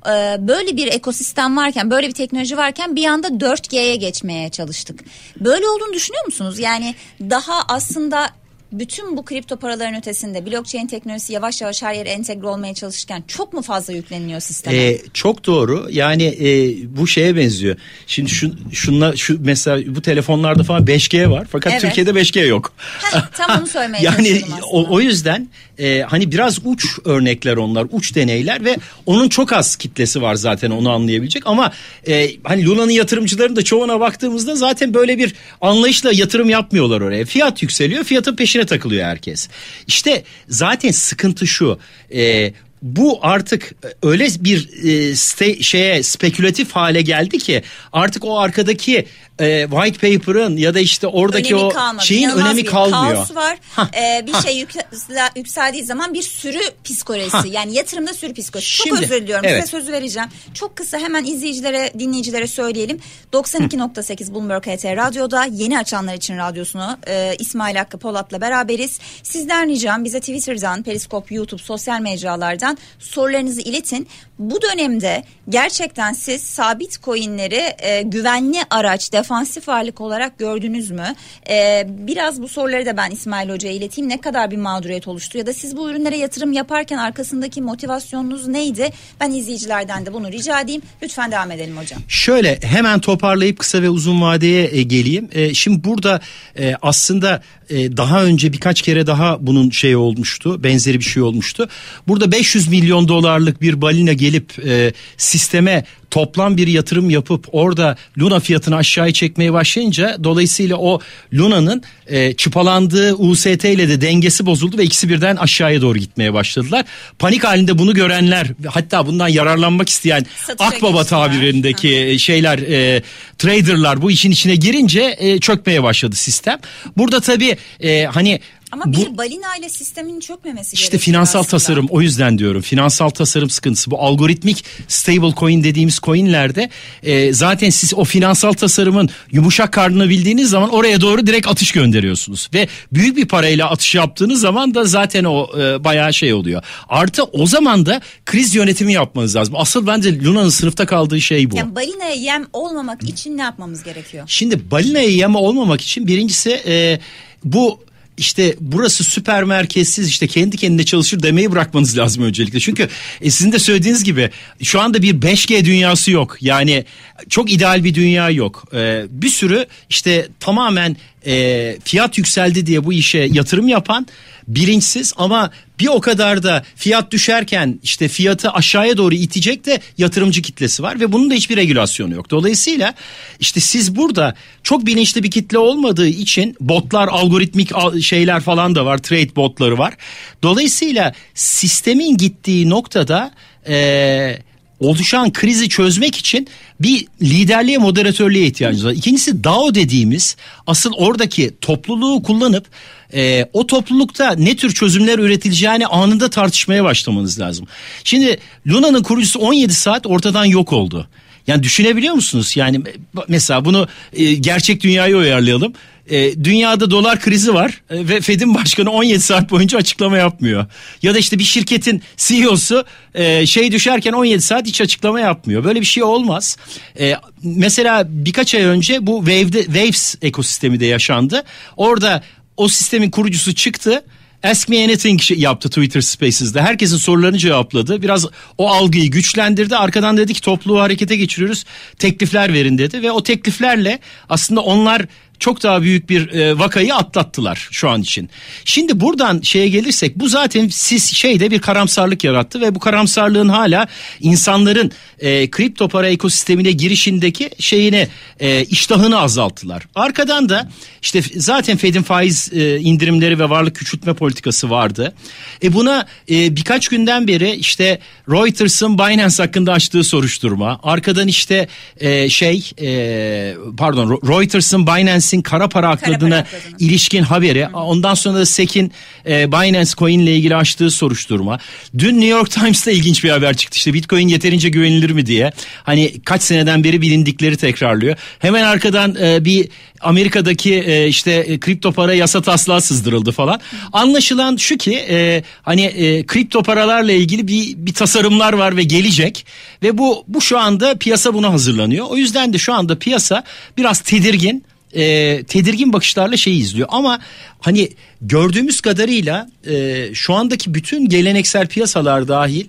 Ee, 0.08 0.36
böyle 0.48 0.76
bir 0.76 0.86
ekosistem 0.86 1.56
varken 1.56 1.90
böyle 1.90 2.08
bir 2.08 2.14
teknoloji 2.14 2.56
varken 2.56 2.96
bir 2.96 3.06
anda 3.06 3.28
4G'ye 3.28 3.96
geçmeye 3.96 4.48
çalıştık. 4.48 5.00
Böyle 5.40 5.68
olduğunu 5.68 5.92
düşünüyor 5.92 6.24
musunuz? 6.24 6.58
Yani 6.58 6.94
daha 7.20 7.62
aslında 7.68 8.30
bütün 8.72 9.16
bu 9.16 9.24
kripto 9.24 9.56
paraların 9.56 9.98
ötesinde 9.98 10.46
blockchain 10.46 10.86
teknolojisi 10.86 11.32
yavaş 11.32 11.60
yavaş 11.60 11.82
her 11.82 11.94
yere 11.94 12.08
entegre 12.08 12.46
olmaya 12.46 12.74
çalışırken 12.74 13.24
çok 13.28 13.52
mu 13.52 13.62
fazla 13.62 13.92
yükleniliyor 13.92 14.40
sisteme? 14.40 14.76
Ee, 14.76 15.00
çok 15.14 15.46
doğru. 15.46 15.88
Yani 15.90 16.24
e, 16.24 16.76
bu 16.96 17.06
şeye 17.06 17.36
benziyor. 17.36 17.76
Şimdi 18.06 18.30
şu 18.30 18.52
şunla 18.72 19.16
şu 19.16 19.38
mesela 19.40 19.94
bu 19.94 20.02
telefonlarda 20.02 20.62
falan 20.62 20.84
5G 20.84 21.30
var 21.30 21.46
fakat 21.50 21.72
Evet. 21.72 21.82
Türkiye'de 21.82 22.10
5G 22.10 22.46
yok. 22.46 22.72
Heh, 23.02 23.20
tam 23.32 23.60
onu 23.60 23.66
söylemeye 23.66 24.04
yani 24.04 24.42
o, 24.72 24.94
o 24.94 25.00
yüzden 25.00 25.48
e, 25.78 26.00
hani 26.00 26.32
biraz 26.32 26.58
uç 26.64 26.84
örnekler 27.04 27.56
onlar, 27.56 27.86
uç 27.92 28.14
deneyler 28.14 28.64
ve 28.64 28.76
onun 29.06 29.28
çok 29.28 29.52
az 29.52 29.76
kitlesi 29.76 30.22
var 30.22 30.34
zaten 30.34 30.70
onu 30.70 30.90
anlayabilecek 30.90 31.46
ama 31.46 31.72
e, 32.08 32.30
hani 32.44 32.66
Luna'nın 32.66 32.90
yatırımcıların 32.90 33.56
da 33.56 33.62
çoğuna 33.62 34.00
baktığımızda 34.00 34.56
zaten 34.56 34.94
böyle 34.94 35.18
bir 35.18 35.34
anlayışla 35.60 36.10
yatırım 36.12 36.50
yapmıyorlar 36.50 37.00
oraya. 37.00 37.24
Fiyat 37.24 37.62
yükseliyor, 37.62 38.04
fiyatın 38.04 38.36
peşine 38.56 38.66
takılıyor 38.66 39.04
herkes. 39.04 39.48
İşte 39.86 40.24
zaten 40.48 40.90
sıkıntı 40.90 41.46
şu. 41.46 41.78
E, 42.14 42.52
bu 42.82 43.18
artık 43.22 43.74
öyle 44.02 44.28
bir 44.40 44.68
e, 44.82 45.14
ste- 45.14 45.62
şeye 45.62 46.02
spekülatif 46.02 46.72
hale 46.72 47.02
geldi 47.02 47.38
ki 47.38 47.62
artık 47.92 48.24
o 48.24 48.38
arkadaki 48.38 49.06
e, 49.38 49.66
white 49.70 50.18
paper'ın 50.18 50.56
ya 50.56 50.74
da 50.74 50.80
işte 50.80 51.06
oradaki 51.06 51.54
önemi 51.54 51.68
o 51.68 51.72
kalmadı. 51.72 52.06
şeyin 52.06 52.22
İnanılmaz 52.22 52.46
önemi 52.46 52.62
bir 52.62 52.66
kalmıyor. 52.66 53.14
Kaos 53.14 53.34
var. 53.34 53.58
Ee, 53.96 54.26
bir 54.26 54.34
şey 54.34 54.58
yüksel- 54.58 55.30
yükseldiği 55.36 55.84
zaman 55.84 56.14
bir 56.14 56.22
sürü 56.22 56.60
psikolojisi. 56.84 57.36
Hah. 57.36 57.52
Yani 57.52 57.74
yatırımda 57.74 58.14
sürü 58.14 58.34
psikolojisi. 58.34 58.76
Çok 58.76 58.86
Şimdi, 58.86 59.00
özür 59.00 59.22
diliyorum. 59.22 59.44
evet. 59.48 59.64
Size 59.64 59.78
sözü 59.78 59.92
vereceğim. 59.92 60.28
Çok 60.54 60.76
kısa 60.76 60.98
hemen 60.98 61.24
izleyicilere, 61.24 61.92
dinleyicilere 61.98 62.46
söyleyelim. 62.46 63.00
92.8 63.32 64.34
Bloomberg 64.34 64.66
HT 64.66 64.84
Radyo'da 64.84 65.44
yeni 65.44 65.78
açanlar 65.78 66.14
için 66.14 66.36
radyosunu 66.38 66.98
e, 67.08 67.36
İsmail 67.38 67.76
Hakkı 67.76 67.98
Polat'la 67.98 68.40
beraberiz. 68.40 68.98
Sizden 69.22 69.68
ricam 69.68 70.04
bize 70.04 70.20
Twitter'dan, 70.20 70.82
Periskop, 70.82 71.32
YouTube, 71.32 71.62
sosyal 71.62 72.00
mecralardan 72.00 72.78
sorularınızı 72.98 73.60
iletin. 73.60 74.08
Bu 74.38 74.62
dönemde 74.62 75.24
gerçekten 75.48 76.12
siz 76.12 76.42
sabit 76.42 77.02
coinleri 77.02 77.74
e, 77.78 78.02
güvenli 78.02 78.58
araç, 78.70 79.12
defansif 79.26 79.68
varlık 79.68 80.00
olarak 80.00 80.38
gördünüz 80.38 80.90
mü? 80.90 81.14
E, 81.50 81.86
biraz 81.88 82.42
bu 82.42 82.48
soruları 82.48 82.86
da 82.86 82.96
ben 82.96 83.10
İsmail 83.10 83.50
Hoca'ya 83.50 83.74
ileteyim. 83.74 84.10
Ne 84.10 84.20
kadar 84.20 84.50
bir 84.50 84.56
mağduriyet 84.56 85.08
oluştu 85.08 85.38
ya 85.38 85.46
da 85.46 85.52
siz 85.52 85.76
bu 85.76 85.90
ürünlere 85.90 86.16
yatırım 86.16 86.52
yaparken 86.52 86.98
arkasındaki 86.98 87.62
motivasyonunuz 87.62 88.48
neydi? 88.48 88.90
Ben 89.20 89.30
izleyicilerden 89.30 90.06
de 90.06 90.12
bunu 90.12 90.32
rica 90.32 90.60
edeyim. 90.60 90.82
Lütfen 91.02 91.32
devam 91.32 91.50
edelim 91.50 91.76
hocam. 91.76 92.00
Şöyle 92.08 92.58
hemen 92.62 93.00
toparlayıp 93.00 93.58
kısa 93.58 93.82
ve 93.82 93.90
uzun 93.90 94.22
vadeye 94.22 94.68
e, 94.72 94.82
geleyim. 94.82 95.28
E, 95.32 95.54
şimdi 95.54 95.84
burada 95.84 96.20
e, 96.58 96.74
aslında 96.82 97.42
e, 97.70 97.96
daha 97.96 98.24
önce 98.24 98.52
birkaç 98.52 98.82
kere 98.82 99.06
daha 99.06 99.46
bunun 99.46 99.70
şey 99.70 99.96
olmuştu. 99.96 100.64
Benzeri 100.64 100.98
bir 100.98 101.04
şey 101.04 101.22
olmuştu. 101.22 101.68
Burada 102.08 102.32
500 102.32 102.68
milyon 102.68 103.08
dolarlık 103.08 103.62
bir 103.62 103.80
balina 103.80 104.12
gelip 104.12 104.66
e, 104.66 104.92
sisteme 105.16 105.84
toplam 106.10 106.56
bir 106.56 106.66
yatırım 106.66 107.10
yapıp 107.10 107.46
orada 107.52 107.96
Luna 108.18 108.40
fiyatını 108.40 108.76
aşağıya 108.76 109.12
çekmeye 109.12 109.52
başlayınca 109.52 110.16
dolayısıyla 110.24 110.76
o 110.76 111.00
Luna'nın 111.34 111.82
e, 112.06 112.32
çıpalandığı 112.32 113.14
UST 113.14 113.46
ile 113.64 113.88
de 113.88 114.00
dengesi 114.00 114.46
bozuldu 114.46 114.78
ve 114.78 114.84
ikisi 114.84 115.08
birden 115.08 115.36
aşağıya 115.36 115.80
doğru 115.82 115.98
gitmeye 115.98 116.34
başladılar. 116.34 116.84
Panik 117.18 117.44
halinde 117.44 117.78
bunu 117.78 117.94
görenler 117.94 118.46
hatta 118.66 119.06
bundan 119.06 119.28
yararlanmak 119.28 119.88
isteyen 119.88 120.26
Satışa 120.46 120.68
Akbaba 120.68 120.98
geçtiler. 120.98 121.20
tabirindeki 121.26 122.16
şeyler 122.18 122.58
e, 122.58 123.02
traderlar 123.38 124.02
bu 124.02 124.10
işin 124.10 124.30
içine 124.30 124.56
girince 124.56 125.16
e, 125.18 125.38
çökmeye 125.38 125.82
başladı 125.82 126.16
sistem. 126.16 126.58
Burada 126.96 127.20
tabii 127.20 127.56
e, 127.80 128.04
hani 128.04 128.40
Ama 128.72 128.84
bu 128.86 128.92
bir 128.92 129.18
balina 129.18 129.56
ile 129.56 129.68
sistemin 129.68 130.20
çökmemesi 130.20 130.74
işte 130.74 130.98
finansal 130.98 131.40
aslında. 131.40 131.50
tasarım 131.50 131.86
o 131.90 132.00
yüzden 132.00 132.38
diyorum 132.38 132.62
finansal 132.62 133.10
tasarım 133.10 133.50
sıkıntısı 133.50 133.90
bu 133.90 134.00
algoritmik 134.00 134.64
stable 134.88 135.34
coin 135.36 135.64
dediğimiz 135.64 135.98
coinlerde 135.98 136.70
e, 137.02 137.32
zaten 137.32 137.70
siz 137.70 137.94
o 137.94 138.04
finansal 138.04 138.52
tasarımın 138.52 139.10
yumuşak 139.32 139.72
karnını 139.72 140.08
bildiğiniz 140.08 140.50
zaman 140.50 140.70
oraya 140.70 141.00
doğru 141.00 141.26
direkt 141.26 141.48
atış 141.48 141.72
gönderiyorsunuz 141.72 142.48
ve 142.54 142.68
büyük 142.92 143.16
bir 143.16 143.28
parayla 143.28 143.70
atış 143.70 143.94
yaptığınız 143.94 144.40
zaman 144.40 144.74
da 144.74 144.84
zaten 144.84 145.24
o 145.24 145.60
e, 145.60 145.84
bayağı 145.84 146.14
şey 146.14 146.34
oluyor. 146.34 146.62
Artı 146.88 147.24
o 147.24 147.46
zaman 147.46 147.86
da 147.86 148.00
kriz 148.26 148.54
yönetimi 148.54 148.92
yapmanız 148.92 149.36
lazım. 149.36 149.54
Asıl 149.56 149.86
bence 149.86 150.24
Luna'nın 150.24 150.48
sınıfta 150.48 150.86
kaldığı 150.86 151.20
şey 151.20 151.50
bu. 151.50 151.56
Yani 151.56 151.74
balinaya 151.74 152.14
yem 152.14 152.46
olmamak 152.52 153.02
için 153.02 153.38
ne 153.38 153.42
yapmamız 153.42 153.82
gerekiyor? 153.82 154.24
Şimdi 154.26 154.70
balinaya 154.70 155.08
yeme 155.08 155.38
olmamak 155.38 155.80
için 155.80 156.06
birincisi 156.06 156.50
e, 156.66 157.00
bu 157.44 157.86
işte 158.18 158.56
burası 158.60 159.04
süper 159.04 159.44
merkezsiz 159.44 160.08
işte 160.08 160.26
kendi 160.26 160.56
kendine 160.56 160.84
çalışır 160.84 161.22
demeyi 161.22 161.52
bırakmanız 161.52 161.98
lazım 161.98 162.24
öncelikle. 162.24 162.60
Çünkü 162.60 162.88
e, 163.20 163.30
sizin 163.30 163.52
de 163.52 163.58
söylediğiniz 163.58 164.04
gibi 164.04 164.30
şu 164.62 164.80
anda 164.80 165.02
bir 165.02 165.20
5G 165.20 165.64
dünyası 165.64 166.10
yok. 166.10 166.36
Yani 166.40 166.84
çok 167.28 167.52
ideal 167.52 167.84
bir 167.84 167.94
dünya 167.94 168.30
yok. 168.30 168.64
E, 168.74 169.04
bir 169.10 169.28
sürü 169.28 169.66
işte 169.90 170.28
tamamen 170.40 170.96
e, 171.26 171.76
fiyat 171.84 172.18
yükseldi 172.18 172.66
diye 172.66 172.84
bu 172.84 172.92
işe 172.92 173.18
yatırım 173.18 173.68
yapan 173.68 174.06
bilinçsiz 174.48 175.12
ama 175.16 175.50
bir 175.80 175.86
o 175.86 176.00
kadar 176.00 176.42
da 176.42 176.64
fiyat 176.76 177.10
düşerken 177.10 177.80
işte 177.82 178.08
fiyatı 178.08 178.50
aşağıya 178.50 178.96
doğru 178.96 179.14
itecek 179.14 179.66
de 179.66 179.80
yatırımcı 179.98 180.42
kitlesi 180.42 180.82
var 180.82 181.00
ve 181.00 181.12
bunun 181.12 181.30
da 181.30 181.34
hiçbir 181.34 181.56
regülasyonu 181.56 182.14
yok. 182.14 182.30
Dolayısıyla 182.30 182.94
işte 183.40 183.60
siz 183.60 183.96
burada 183.96 184.34
çok 184.62 184.86
bilinçli 184.86 185.22
bir 185.22 185.30
kitle 185.30 185.58
olmadığı 185.58 186.08
için 186.08 186.56
botlar, 186.60 187.08
algoritmik 187.08 187.74
al- 187.74 188.00
şeyler 188.00 188.40
falan 188.40 188.74
da 188.74 188.86
var, 188.86 188.98
trade 188.98 189.36
botları 189.36 189.78
var. 189.78 189.94
Dolayısıyla 190.42 191.12
sistemin 191.34 192.16
gittiği 192.16 192.70
noktada 192.70 193.30
eee 193.68 194.42
oluşan 194.80 195.32
krizi 195.32 195.68
çözmek 195.68 196.16
için 196.16 196.48
bir 196.80 197.06
liderliğe, 197.22 197.78
moderatörlüğe 197.78 198.46
ihtiyacınız 198.46 198.86
var. 198.86 198.92
İkincisi 198.92 199.44
DAO 199.44 199.74
dediğimiz 199.74 200.36
asıl 200.66 200.92
oradaki 200.96 201.54
topluluğu 201.60 202.22
kullanıp 202.22 202.66
e, 203.14 203.46
o 203.52 203.66
toplulukta 203.66 204.32
ne 204.32 204.56
tür 204.56 204.74
çözümler 204.74 205.18
üretileceğini 205.18 205.86
anında 205.86 206.30
tartışmaya 206.30 206.84
başlamanız 206.84 207.40
lazım. 207.40 207.66
Şimdi 208.04 208.38
Luna'nın 208.66 209.02
kurucusu 209.02 209.38
17 209.38 209.74
saat 209.74 210.06
ortadan 210.06 210.44
yok 210.44 210.72
oldu. 210.72 211.08
Yani 211.46 211.62
düşünebiliyor 211.62 212.14
musunuz? 212.14 212.56
Yani 212.56 212.80
mesela 213.28 213.64
bunu 213.64 213.88
e, 214.12 214.34
gerçek 214.34 214.82
dünyaya 214.82 215.16
uyarlayalım. 215.16 215.72
e, 216.10 216.44
dünyada 216.44 216.90
dolar 216.90 217.20
krizi 217.20 217.54
var 217.54 217.82
e, 217.90 218.08
ve 218.08 218.20
Fed'in 218.20 218.54
başkanı 218.54 218.90
17 218.90 219.20
saat 219.20 219.50
boyunca 219.50 219.78
açıklama 219.78 220.18
yapmıyor. 220.18 220.66
Ya 221.02 221.14
da 221.14 221.18
işte 221.18 221.38
bir 221.38 221.44
şirketin 221.44 222.02
CEO'su 222.16 222.84
e, 223.14 223.46
şey 223.46 223.72
düşerken 223.72 224.12
17 224.12 224.42
saat 224.42 224.66
hiç 224.66 224.80
açıklama 224.80 225.20
yapmıyor. 225.20 225.64
Böyle 225.64 225.80
bir 225.80 225.86
şey 225.86 226.02
olmaz. 226.02 226.56
E, 227.00 227.14
mesela 227.42 228.04
birkaç 228.08 228.54
ay 228.54 228.62
önce 228.62 229.06
bu 229.06 229.18
Wave'de, 229.18 229.64
Waves 229.64 230.14
ekosistemi 230.22 230.80
de 230.80 230.86
yaşandı. 230.86 231.44
Orada 231.76 232.22
o 232.56 232.68
sistemin 232.68 233.10
kurucusu 233.10 233.54
çıktı. 233.54 234.04
Ask 234.42 234.68
Me 234.68 234.84
Anything 234.84 235.20
yaptı 235.30 235.68
Twitter 235.68 236.00
Spaces'de. 236.00 236.62
Herkesin 236.62 236.96
sorularını 236.96 237.38
cevapladı. 237.38 238.02
Biraz 238.02 238.26
o 238.58 238.70
algıyı 238.70 239.10
güçlendirdi. 239.10 239.76
Arkadan 239.76 240.16
dedi 240.16 240.34
ki 240.34 240.40
topluluğu 240.40 240.80
harekete 240.80 241.16
geçiriyoruz. 241.16 241.64
Teklifler 241.98 242.52
verin 242.52 242.78
dedi 242.78 243.02
ve 243.02 243.10
o 243.10 243.22
tekliflerle 243.22 243.98
aslında 244.28 244.60
onlar 244.60 245.02
çok 245.38 245.62
daha 245.62 245.82
büyük 245.82 246.10
bir 246.10 246.28
e, 246.30 246.58
vakayı 246.58 246.94
atlattılar 246.94 247.68
şu 247.70 247.90
an 247.90 248.02
için. 248.02 248.30
Şimdi 248.64 249.00
buradan 249.00 249.40
şeye 249.40 249.68
gelirsek 249.68 250.16
bu 250.16 250.28
zaten 250.28 250.68
siz 250.68 251.14
şeyde 251.14 251.50
bir 251.50 251.58
karamsarlık 251.58 252.24
yarattı 252.24 252.60
ve 252.60 252.74
bu 252.74 252.78
karamsarlığın 252.78 253.48
hala 253.48 253.86
insanların 254.20 254.92
e, 255.18 255.50
kripto 255.50 255.88
para 255.88 256.08
ekosistemine 256.08 256.72
girişindeki 256.72 257.50
şeyini 257.58 258.08
e, 258.40 258.64
iştahını 258.64 259.18
azalttılar. 259.18 259.82
Arkadan 259.94 260.48
da 260.48 260.68
işte 261.02 261.22
zaten 261.36 261.76
Fed'in 261.76 262.02
faiz 262.02 262.52
e, 262.52 262.78
indirimleri 262.78 263.38
ve 263.38 263.50
varlık 263.50 263.76
küçültme 263.76 264.14
politikası 264.14 264.70
vardı. 264.70 265.14
E 265.62 265.72
buna 265.72 266.06
e, 266.30 266.56
birkaç 266.56 266.88
günden 266.88 267.28
beri 267.28 267.50
işte 267.50 267.98
Reuters'ın 268.30 268.98
Binance 268.98 269.42
hakkında 269.42 269.72
açtığı 269.72 270.04
soruşturma, 270.04 270.80
arkadan 270.82 271.28
işte 271.28 271.68
e, 272.00 272.28
şey 272.28 272.70
e, 272.80 273.54
pardon 273.76 274.10
Reuters'ın 274.10 274.86
Binance'in 275.26 275.42
kara 275.42 275.68
para 275.68 275.88
akladığına 275.88 276.44
ilişkin 276.78 277.22
haberi, 277.22 277.66
Hı. 277.66 277.76
ondan 277.76 278.14
sonra 278.14 278.38
da 278.38 278.46
SEC'in 278.46 278.92
e, 279.26 279.52
Binance 279.52 279.90
Coin 279.98 280.20
ile 280.20 280.36
ilgili 280.36 280.56
açtığı 280.56 280.90
soruşturma. 280.90 281.58
Dün 281.98 282.14
New 282.14 282.26
York 282.26 282.50
Times'ta 282.50 282.90
ilginç 282.90 283.24
bir 283.24 283.30
haber 283.30 283.56
çıktı 283.56 283.76
işte 283.76 283.94
Bitcoin 283.94 284.28
yeterince 284.28 284.68
güvenilir 284.68 285.10
mi 285.10 285.26
diye. 285.26 285.52
Hani 285.84 286.12
kaç 286.24 286.42
seneden 286.42 286.84
beri 286.84 287.02
bilindikleri 287.02 287.56
tekrarlıyor. 287.56 288.16
Hemen 288.38 288.62
arkadan 288.62 289.16
e, 289.20 289.44
bir 289.44 289.68
Amerika'daki 290.00 290.74
e, 290.74 291.08
işte 291.08 291.32
e, 291.32 291.60
kripto 291.60 291.92
para 291.92 292.14
yasa 292.14 292.42
taslağı 292.42 292.80
sızdırıldı 292.80 293.32
falan. 293.32 293.60
Anlaşılan 293.92 294.56
şu 294.56 294.76
ki 294.76 295.06
e, 295.10 295.42
hani 295.62 295.82
e, 295.82 296.26
kripto 296.26 296.62
paralarla 296.62 297.12
ilgili 297.12 297.48
bir 297.48 297.74
bir 297.76 297.94
tasarımlar 297.94 298.52
var 298.52 298.76
ve 298.76 298.82
gelecek 298.82 299.46
ve 299.82 299.98
bu 299.98 300.24
bu 300.28 300.40
şu 300.40 300.58
anda 300.58 300.98
piyasa 300.98 301.34
buna 301.34 301.52
hazırlanıyor. 301.52 302.06
O 302.08 302.16
yüzden 302.16 302.52
de 302.52 302.58
şu 302.58 302.74
anda 302.74 302.98
piyasa 302.98 303.44
biraz 303.76 304.00
tedirgin 304.00 304.64
e, 304.96 305.42
tedirgin 305.42 305.92
bakışlarla 305.92 306.36
şey 306.36 306.58
izliyor. 306.58 306.88
Ama 306.90 307.20
hani 307.60 307.88
gördüğümüz 308.20 308.80
kadarıyla 308.80 309.50
e, 309.66 310.04
şu 310.14 310.34
andaki 310.34 310.74
bütün 310.74 311.08
geleneksel 311.08 311.66
piyasalar 311.66 312.28
dahil 312.28 312.66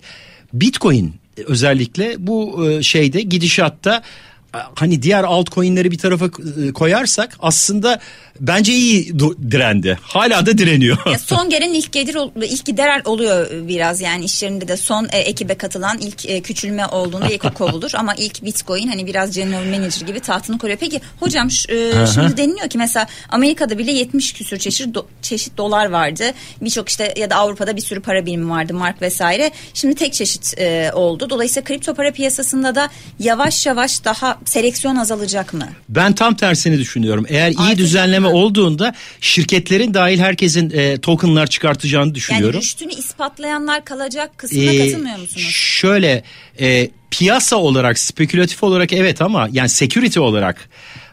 Bitcoin 0.53 1.13
özellikle 1.45 2.15
bu 2.17 2.67
e, 2.69 2.83
şeyde 2.83 3.21
gidişatta 3.21 4.03
hani 4.51 5.01
diğer 5.01 5.23
altcoin'leri 5.23 5.91
bir 5.91 5.97
tarafa 5.97 6.25
e, 6.25 6.73
koyarsak 6.73 7.37
aslında 7.39 7.99
bence 8.39 8.73
iyi 8.73 9.19
direndi. 9.51 9.99
Hala 10.01 10.45
da 10.45 10.57
direniyor. 10.57 10.97
Ya 11.11 11.19
son 11.19 11.49
gelen 11.49 11.73
ilk 11.73 11.91
gelir 11.91 12.17
ilk 12.41 12.65
gider 12.65 13.01
oluyor 13.05 13.67
biraz 13.67 14.01
yani 14.01 14.25
işlerinde 14.25 14.67
de 14.67 14.77
son 14.77 15.07
e, 15.11 15.17
ekibe 15.17 15.55
katılan 15.55 15.97
ilk 15.97 16.25
e, 16.25 16.41
küçülme 16.41 16.87
olduğunda 16.87 17.29
ilk 17.29 17.55
kovulur 17.55 17.91
ama 17.95 18.15
ilk 18.15 18.43
Bitcoin 18.43 18.87
hani 18.87 19.07
biraz 19.07 19.35
general 19.35 19.65
manager 19.65 20.07
gibi 20.07 20.19
tahtını 20.19 20.57
koruyor. 20.57 20.77
Peki 20.81 21.01
hocam 21.19 21.47
e, 21.47 22.07
şimdi 22.13 22.37
deniliyor 22.37 22.69
ki 22.69 22.77
mesela 22.77 23.07
Amerika'da 23.29 23.77
bile 23.77 23.91
70 23.91 24.33
küsür 24.33 24.57
çeşit 24.57 24.95
do, 24.95 25.05
çeşit 25.21 25.57
dolar 25.57 25.89
vardı. 25.89 26.23
Birçok 26.61 26.89
işte 26.89 27.13
ya 27.17 27.29
da 27.29 27.35
Avrupa'da 27.35 27.75
bir 27.75 27.81
sürü 27.81 28.01
para 28.01 28.25
birimi 28.25 28.49
vardı 28.49 28.73
mark 28.73 29.01
vesaire. 29.01 29.51
Şimdi 29.73 29.95
tek 29.95 30.13
çeşit 30.13 30.53
e, 30.57 30.91
oldu. 30.93 31.29
Dolayısıyla 31.29 31.63
kripto 31.63 31.93
para 31.93 32.11
piyasasında 32.11 32.75
da 32.75 32.89
yavaş 33.19 33.65
yavaş 33.65 34.05
daha 34.05 34.37
seleksiyon 34.49 34.95
azalacak 34.95 35.53
mı? 35.53 35.69
Ben 35.89 36.13
tam 36.13 36.35
tersini 36.35 36.77
düşünüyorum. 36.77 37.25
Eğer 37.29 37.51
iyi 37.51 37.57
Artık 37.57 37.77
düzenleme 37.77 38.27
olduğunda 38.27 38.93
şirketlerin 39.21 39.93
dahil 39.93 40.19
herkesin 40.19 40.69
e, 40.69 40.97
tokenlar 40.97 41.47
çıkartacağını 41.47 42.15
düşünüyorum. 42.15 42.53
Yani 42.53 42.61
rüştünü 42.61 42.93
ispatlayanlar 42.93 43.85
kalacak 43.85 44.37
kısmına 44.37 44.71
ee, 44.71 44.77
katılmıyor 44.77 45.19
musunuz? 45.19 45.47
Şöyle 45.51 46.23
e, 46.59 46.89
piyasa 47.11 47.55
olarak 47.55 47.99
spekülatif 47.99 48.63
olarak 48.63 48.93
evet 48.93 49.21
ama 49.21 49.49
yani 49.51 49.69
security 49.69 50.19
olarak 50.19 50.69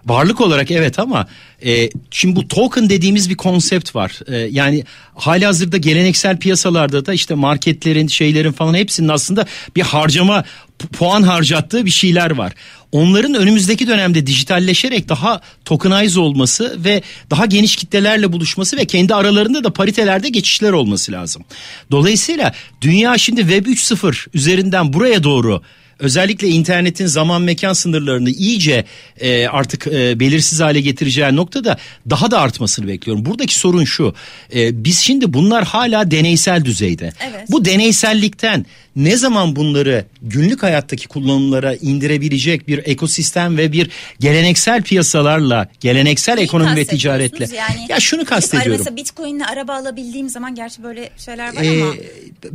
varlık 0.06 0.40
olarak 0.40 0.70
evet 0.70 0.98
ama 0.98 1.26
e, 1.64 1.90
şimdi 2.10 2.36
bu 2.36 2.48
token 2.48 2.90
dediğimiz 2.90 3.30
bir 3.30 3.34
konsept 3.34 3.94
var. 3.94 4.20
E, 4.26 4.36
yani 4.36 4.84
hali 5.14 5.46
hazırda 5.46 5.76
geleneksel 5.76 6.38
piyasalarda 6.38 7.06
da 7.06 7.14
işte 7.14 7.34
marketlerin 7.34 8.06
şeylerin 8.06 8.52
falan 8.52 8.74
hepsinin 8.74 9.08
aslında 9.08 9.46
bir 9.76 9.82
harcama 9.82 10.44
puan 10.92 11.22
harcattığı 11.22 11.84
bir 11.84 11.90
şeyler 11.90 12.30
var. 12.30 12.52
Onların 12.94 13.34
önümüzdeki 13.34 13.86
dönemde 13.86 14.26
dijitalleşerek 14.26 15.08
daha 15.08 15.40
tokenize 15.64 16.20
olması 16.20 16.84
ve 16.84 17.02
daha 17.30 17.46
geniş 17.46 17.76
kitlelerle 17.76 18.32
buluşması 18.32 18.76
ve 18.76 18.84
kendi 18.84 19.14
aralarında 19.14 19.64
da 19.64 19.72
paritelerde 19.72 20.28
geçişler 20.28 20.72
olması 20.72 21.12
lazım. 21.12 21.44
Dolayısıyla 21.90 22.52
dünya 22.80 23.18
şimdi 23.18 23.40
Web 23.40 23.66
3.0 23.66 24.26
üzerinden 24.34 24.92
buraya 24.92 25.22
doğru 25.22 25.62
özellikle 25.98 26.48
internetin 26.48 27.06
zaman 27.06 27.42
mekan 27.42 27.72
sınırlarını 27.72 28.30
iyice 28.30 28.84
e, 29.20 29.46
artık 29.46 29.86
e, 29.86 30.20
belirsiz 30.20 30.60
hale 30.60 30.80
getireceği 30.80 31.36
noktada 31.36 31.78
daha 32.10 32.30
da 32.30 32.40
artmasını 32.40 32.88
bekliyorum. 32.88 33.24
Buradaki 33.26 33.54
sorun 33.54 33.84
şu. 33.84 34.14
E, 34.54 34.84
biz 34.84 34.98
şimdi 34.98 35.32
bunlar 35.32 35.64
hala 35.64 36.10
deneysel 36.10 36.64
düzeyde. 36.64 37.12
Evet. 37.20 37.44
Bu 37.50 37.64
deneysellikten 37.64 38.66
ne 38.96 39.16
zaman 39.16 39.56
bunları 39.56 40.04
günlük 40.22 40.62
hayattaki 40.62 41.08
kullanımlara 41.08 41.74
indirebilecek 41.74 42.68
bir 42.68 42.78
ekosistem 42.78 43.56
ve 43.56 43.72
bir 43.72 43.90
geleneksel 44.20 44.82
piyasalarla, 44.82 45.68
geleneksel 45.80 46.34
Neyi 46.34 46.44
ekonomi 46.44 46.76
ve 46.76 46.84
ticaretle. 46.84 47.48
Yani, 47.56 47.86
ya 47.88 48.00
şunu 48.00 48.24
kastediyorum. 48.24 48.78
Mesela 48.78 48.96
Bitcoin'le 48.96 49.40
araba 49.40 49.74
alabildiğim 49.74 50.28
zaman 50.28 50.54
gerçi 50.54 50.82
böyle 50.82 51.10
şeyler 51.18 51.56
var 51.56 51.62
ee, 51.62 51.82
ama. 51.82 51.94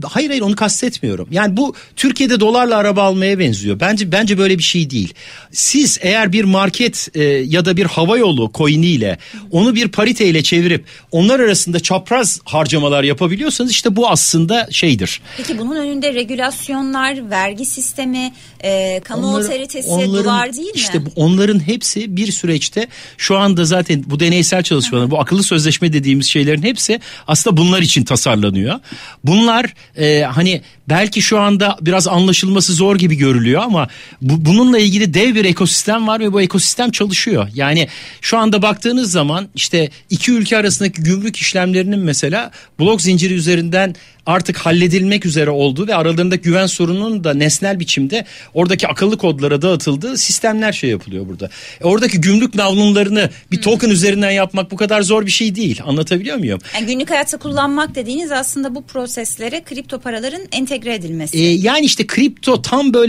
Hayır 0.03 0.29
hayır 0.29 0.41
onu 0.41 0.55
kastetmiyorum. 0.55 1.27
Yani 1.31 1.57
bu 1.57 1.75
Türkiye'de 1.95 2.39
dolarla 2.39 2.77
araba 2.77 3.03
almaya 3.03 3.28
benziyor. 3.37 3.79
Bence 3.79 4.11
bence 4.11 4.37
böyle 4.37 4.57
bir 4.57 4.63
şey 4.63 4.89
değil. 4.89 5.13
Siz 5.51 5.97
eğer 6.01 6.33
bir 6.33 6.43
market 6.43 7.07
e, 7.15 7.23
ya 7.23 7.65
da 7.65 7.77
bir 7.77 7.85
hava 7.85 8.17
yolu 8.17 8.51
coin'iyle 8.55 9.17
onu 9.51 9.75
bir 9.75 9.87
pariteyle 9.87 10.43
çevirip 10.43 10.85
onlar 11.11 11.39
arasında 11.39 11.79
çapraz 11.79 12.39
harcamalar 12.45 13.03
yapabiliyorsanız 13.03 13.71
işte 13.71 13.95
bu 13.95 14.09
aslında 14.09 14.67
şeydir. 14.71 15.21
Peki 15.37 15.57
bunun 15.57 15.75
önünde 15.75 16.13
regülasyonlar, 16.13 17.29
vergi 17.29 17.65
sistemi, 17.65 18.33
e, 18.63 19.01
kamu 19.03 19.35
otoritesi 19.35 19.89
onların, 19.89 20.23
duvar 20.23 20.53
değil 20.53 20.67
mi? 20.67 20.71
İşte 20.75 21.01
onların 21.15 21.67
hepsi 21.67 22.17
bir 22.17 22.31
süreçte 22.31 22.87
şu 23.17 23.37
anda 23.37 23.65
zaten 23.65 24.03
bu 24.07 24.19
deneysel 24.19 24.63
çalışmalar, 24.63 25.11
bu 25.11 25.19
akıllı 25.19 25.43
sözleşme 25.43 25.93
dediğimiz 25.93 26.25
şeylerin 26.25 26.63
hepsi 26.63 26.99
aslında 27.27 27.57
bunlar 27.57 27.81
için 27.81 28.03
tasarlanıyor. 28.03 28.79
Bunlar 29.23 29.73
e, 29.97 30.21
hani 30.21 30.61
belki 30.89 31.21
şu 31.21 31.39
anda 31.39 31.77
biraz 31.81 32.07
anlaşılması 32.07 32.73
zor 32.73 32.95
gibi 32.95 33.17
görülüyor 33.19 33.61
ama 33.61 33.87
bu, 34.21 34.45
bununla 34.45 34.79
ilgili 34.79 35.13
dev 35.13 35.35
bir 35.35 35.45
ekosistem 35.45 36.07
var 36.07 36.19
ve 36.19 36.33
bu 36.33 36.41
ekosistem 36.41 36.91
çalışıyor. 36.91 37.47
Yani 37.53 37.87
şu 38.21 38.37
anda 38.37 38.61
baktığınız 38.61 39.11
zaman 39.11 39.49
işte 39.55 39.89
iki 40.09 40.31
ülke 40.31 40.57
arasındaki 40.57 41.03
gümrük 41.03 41.37
işlemlerinin 41.37 41.99
mesela 41.99 42.51
blok 42.79 43.01
zinciri 43.01 43.33
üzerinden 43.33 43.95
artık 44.29 44.57
halledilmek 44.57 45.25
üzere 45.25 45.49
olduğu 45.49 45.87
ve 45.87 45.95
aralarında 45.95 46.35
güven 46.35 46.65
sorununun 46.65 47.23
da 47.23 47.33
nesnel 47.33 47.79
biçimde 47.79 48.25
oradaki 48.53 48.87
akıllı 48.87 49.17
kodlara 49.17 49.61
dağıtıldığı 49.61 50.17
sistemler 50.17 50.71
şey 50.71 50.89
yapılıyor 50.89 51.27
burada. 51.27 51.49
E 51.81 51.83
oradaki 51.83 52.21
gümrük 52.21 52.55
navlunlarını 52.55 53.29
bir 53.51 53.61
token 53.61 53.89
üzerinden 53.89 54.31
yapmak 54.31 54.71
bu 54.71 54.75
kadar 54.75 55.01
zor 55.01 55.25
bir 55.25 55.31
şey 55.31 55.55
değil. 55.55 55.81
Anlatabiliyor 55.85 56.37
muyum? 56.37 56.59
Yani 56.75 56.85
günlük 56.85 57.09
hayatta 57.09 57.37
kullanmak 57.37 57.95
dediğiniz 57.95 58.31
aslında 58.31 58.75
bu 58.75 58.83
proseslere 58.83 59.63
kripto 59.63 59.99
paraların 59.99 60.41
entegre 60.51 60.95
edilmesi. 60.95 61.37
E, 61.37 61.41
yani 61.41 61.85
işte 61.85 62.07
kripto 62.07 62.61
tam 62.61 62.93
böyle 62.93 63.08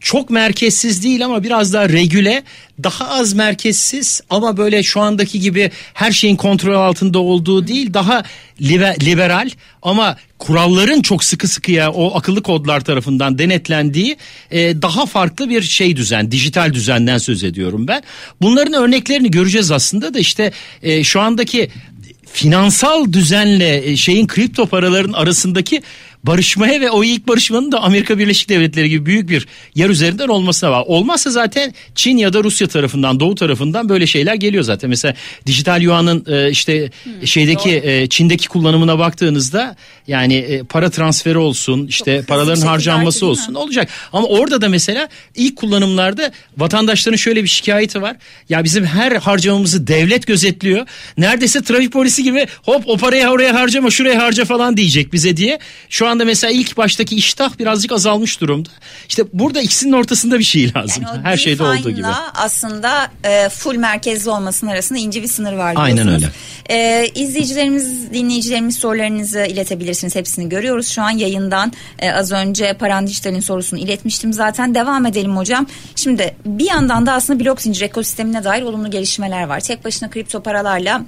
çok 0.00 0.30
merkezsiz 0.30 1.04
değil 1.04 1.24
ama 1.24 1.44
biraz 1.44 1.72
daha 1.72 1.88
regüle, 1.88 2.42
daha 2.82 3.08
az 3.08 3.32
merkezsiz 3.32 4.20
ama 4.30 4.56
böyle 4.56 4.82
şu 4.82 5.00
andaki 5.00 5.40
gibi 5.40 5.70
her 5.94 6.12
şeyin 6.12 6.36
kontrol 6.36 6.74
altında 6.74 7.18
olduğu 7.18 7.66
değil, 7.66 7.94
daha 7.94 8.22
liberal 9.00 9.50
ama 9.82 10.16
kuralların 10.38 11.02
çok 11.02 11.24
sıkı 11.24 11.48
sıkıya 11.48 11.92
o 11.92 12.18
akıllı 12.18 12.42
kodlar 12.42 12.80
tarafından 12.80 13.38
denetlendiği 13.38 14.16
e, 14.50 14.82
daha 14.82 15.06
farklı 15.06 15.50
bir 15.50 15.62
şey 15.62 15.96
düzen, 15.96 16.32
dijital 16.32 16.72
düzenden 16.72 17.18
söz 17.18 17.44
ediyorum 17.44 17.88
ben. 17.88 18.02
Bunların 18.42 18.74
örneklerini 18.74 19.30
göreceğiz 19.30 19.70
aslında 19.70 20.14
da 20.14 20.18
işte 20.18 20.52
e, 20.82 21.04
şu 21.04 21.20
andaki 21.20 21.70
finansal 22.32 23.12
düzenle 23.12 23.90
e, 23.90 23.96
şeyin 23.96 24.26
kripto 24.26 24.66
paraların 24.66 25.12
arasındaki 25.12 25.82
barışmaya 26.24 26.80
ve 26.80 26.90
o 26.90 27.04
ilk 27.04 27.28
barışmanın 27.28 27.72
da 27.72 27.82
Amerika 27.82 28.18
Birleşik 28.18 28.48
Devletleri 28.48 28.88
gibi 28.88 29.06
büyük 29.06 29.28
bir 29.28 29.46
yer 29.74 29.90
üzerinden 29.90 30.28
olmasına 30.28 30.70
var. 30.70 30.84
Olmazsa 30.86 31.30
zaten 31.30 31.74
Çin 31.94 32.16
ya 32.16 32.32
da 32.32 32.44
Rusya 32.44 32.66
tarafından 32.68 33.20
doğu 33.20 33.34
tarafından 33.34 33.88
böyle 33.88 34.06
şeyler 34.06 34.34
geliyor 34.34 34.64
zaten. 34.64 34.90
Mesela 34.90 35.14
dijital 35.46 35.82
yuanın 35.82 36.24
e, 36.28 36.50
işte 36.50 36.90
hmm, 37.04 37.26
şeydeki 37.26 37.70
e, 37.84 38.06
Çin'deki 38.06 38.48
kullanımına 38.48 38.98
baktığınızda 38.98 39.76
yani 40.06 40.34
e, 40.34 40.62
para 40.62 40.90
transferi 40.90 41.38
olsun 41.38 41.86
işte 41.86 42.22
paraların 42.22 42.66
harcanması 42.66 43.26
olsun 43.26 43.54
olacak. 43.54 43.88
Ama 44.12 44.26
orada 44.26 44.60
da 44.60 44.68
mesela 44.68 45.08
ilk 45.34 45.56
kullanımlarda 45.56 46.32
vatandaşların 46.56 47.16
şöyle 47.16 47.42
bir 47.42 47.48
şikayeti 47.48 48.02
var. 48.02 48.16
Ya 48.48 48.64
bizim 48.64 48.84
her 48.84 49.12
harcamamızı 49.12 49.86
devlet 49.86 50.26
gözetliyor. 50.26 50.86
Neredeyse 51.18 51.62
trafik 51.62 51.92
polisi 51.92 52.22
gibi 52.22 52.46
hop 52.62 52.82
o 52.86 52.96
parayı 52.96 53.28
oraya 53.28 53.54
harcama 53.54 53.90
şuraya 53.90 54.22
harca 54.22 54.44
falan 54.44 54.76
diyecek 54.76 55.12
bize 55.12 55.36
diye. 55.36 55.58
Şu 55.88 56.07
anda 56.08 56.24
mesela 56.24 56.50
ilk 56.50 56.76
baştaki 56.76 57.16
iştah 57.16 57.58
birazcık 57.58 57.92
azalmış 57.92 58.40
durumda. 58.40 58.68
İşte 59.08 59.24
burada 59.32 59.60
ikisinin 59.60 59.92
ortasında 59.92 60.38
bir 60.38 60.44
şey 60.44 60.74
lazım. 60.74 61.04
Yani 61.06 61.22
Her 61.22 61.36
şeyde 61.36 61.62
olduğu 61.62 61.90
gibi. 61.90 62.06
aslında 62.34 63.10
e, 63.24 63.48
full 63.48 63.76
merkezli 63.76 64.30
olmasının 64.30 64.70
arasında 64.70 64.98
ince 64.98 65.22
bir 65.22 65.28
sınır 65.28 65.52
var 65.52 65.74
Aynen 65.76 66.08
öyle. 66.08 66.28
E, 66.70 67.08
izleyicilerimiz, 67.14 68.12
dinleyicilerimiz 68.12 68.76
sorularınızı 68.76 69.40
iletebilirsiniz. 69.40 70.16
Hepsini 70.16 70.48
görüyoruz 70.48 70.88
şu 70.88 71.02
an 71.02 71.10
yayından. 71.10 71.72
E, 71.98 72.10
az 72.12 72.32
önce 72.32 72.72
Paran 72.72 73.06
Dijital'in 73.06 73.40
sorusunu 73.40 73.80
iletmiştim 73.80 74.32
zaten. 74.32 74.74
Devam 74.74 75.06
edelim 75.06 75.36
hocam. 75.36 75.66
Şimdi 75.96 76.36
bir 76.46 76.66
yandan 76.66 77.06
da 77.06 77.12
aslında 77.12 77.44
blok 77.44 77.62
zincir 77.62 77.82
ekosistemine 77.82 78.44
dair 78.44 78.62
olumlu 78.62 78.90
gelişmeler 78.90 79.44
var. 79.44 79.60
Tek 79.60 79.84
başına 79.84 80.10
kripto 80.10 80.42
paralarla 80.42 81.04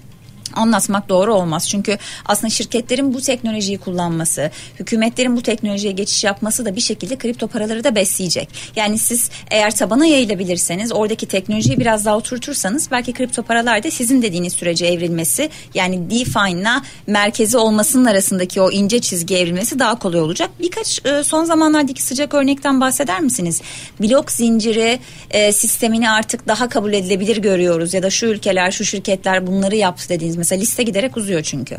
anlatmak 0.54 1.08
doğru 1.08 1.34
olmaz. 1.34 1.68
Çünkü 1.68 1.98
aslında 2.26 2.50
şirketlerin 2.50 3.14
bu 3.14 3.20
teknolojiyi 3.20 3.78
kullanması, 3.78 4.50
hükümetlerin 4.78 5.36
bu 5.36 5.42
teknolojiye 5.42 5.92
geçiş 5.92 6.24
yapması 6.24 6.64
da 6.64 6.76
bir 6.76 6.80
şekilde 6.80 7.18
kripto 7.18 7.48
paraları 7.48 7.84
da 7.84 7.94
besleyecek. 7.94 8.48
Yani 8.76 8.98
siz 8.98 9.30
eğer 9.50 9.76
tabana 9.76 10.06
yayılabilirseniz, 10.06 10.92
oradaki 10.92 11.26
teknolojiyi 11.26 11.78
biraz 11.78 12.04
daha 12.04 12.16
oturtursanız 12.16 12.90
belki 12.90 13.12
kripto 13.12 13.42
paralar 13.42 13.82
da 13.82 13.90
sizin 13.90 14.22
dediğiniz 14.22 14.52
sürece 14.52 14.86
evrilmesi, 14.86 15.50
yani 15.74 16.10
DeFi'na 16.10 16.82
merkezi 17.06 17.58
olmasının 17.58 18.04
arasındaki 18.04 18.60
o 18.60 18.70
ince 18.70 19.00
çizgi 19.00 19.36
evrilmesi 19.36 19.78
daha 19.78 19.98
kolay 19.98 20.20
olacak. 20.20 20.50
Birkaç 20.60 21.06
e, 21.06 21.22
son 21.22 21.44
zamanlardaki 21.44 22.02
sıcak 22.02 22.34
örnekten 22.34 22.80
bahseder 22.80 23.20
misiniz? 23.20 23.62
Blok 24.00 24.32
zinciri 24.32 24.98
e, 25.30 25.52
sistemini 25.52 26.10
artık 26.10 26.48
daha 26.48 26.68
kabul 26.68 26.92
edilebilir 26.92 27.36
görüyoruz 27.36 27.94
ya 27.94 28.02
da 28.02 28.10
şu 28.10 28.26
ülkeler, 28.26 28.70
şu 28.70 28.84
şirketler 28.84 29.46
bunları 29.46 29.76
yaptı 29.76 30.08
dediğiniz 30.08 30.36
Mesela 30.40 30.60
liste 30.60 30.82
giderek 30.82 31.16
uzuyor 31.16 31.42
çünkü. 31.42 31.76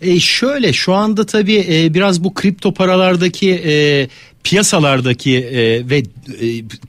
E 0.00 0.20
şöyle 0.20 0.72
şu 0.72 0.94
anda 0.94 1.26
tabii 1.26 1.66
e, 1.70 1.94
biraz 1.94 2.24
bu 2.24 2.34
kripto 2.34 2.74
paralardaki 2.74 3.50
e, 3.50 4.08
piyasalardaki 4.44 5.36
e, 5.36 5.90
ve 5.90 5.98
e, 5.98 6.04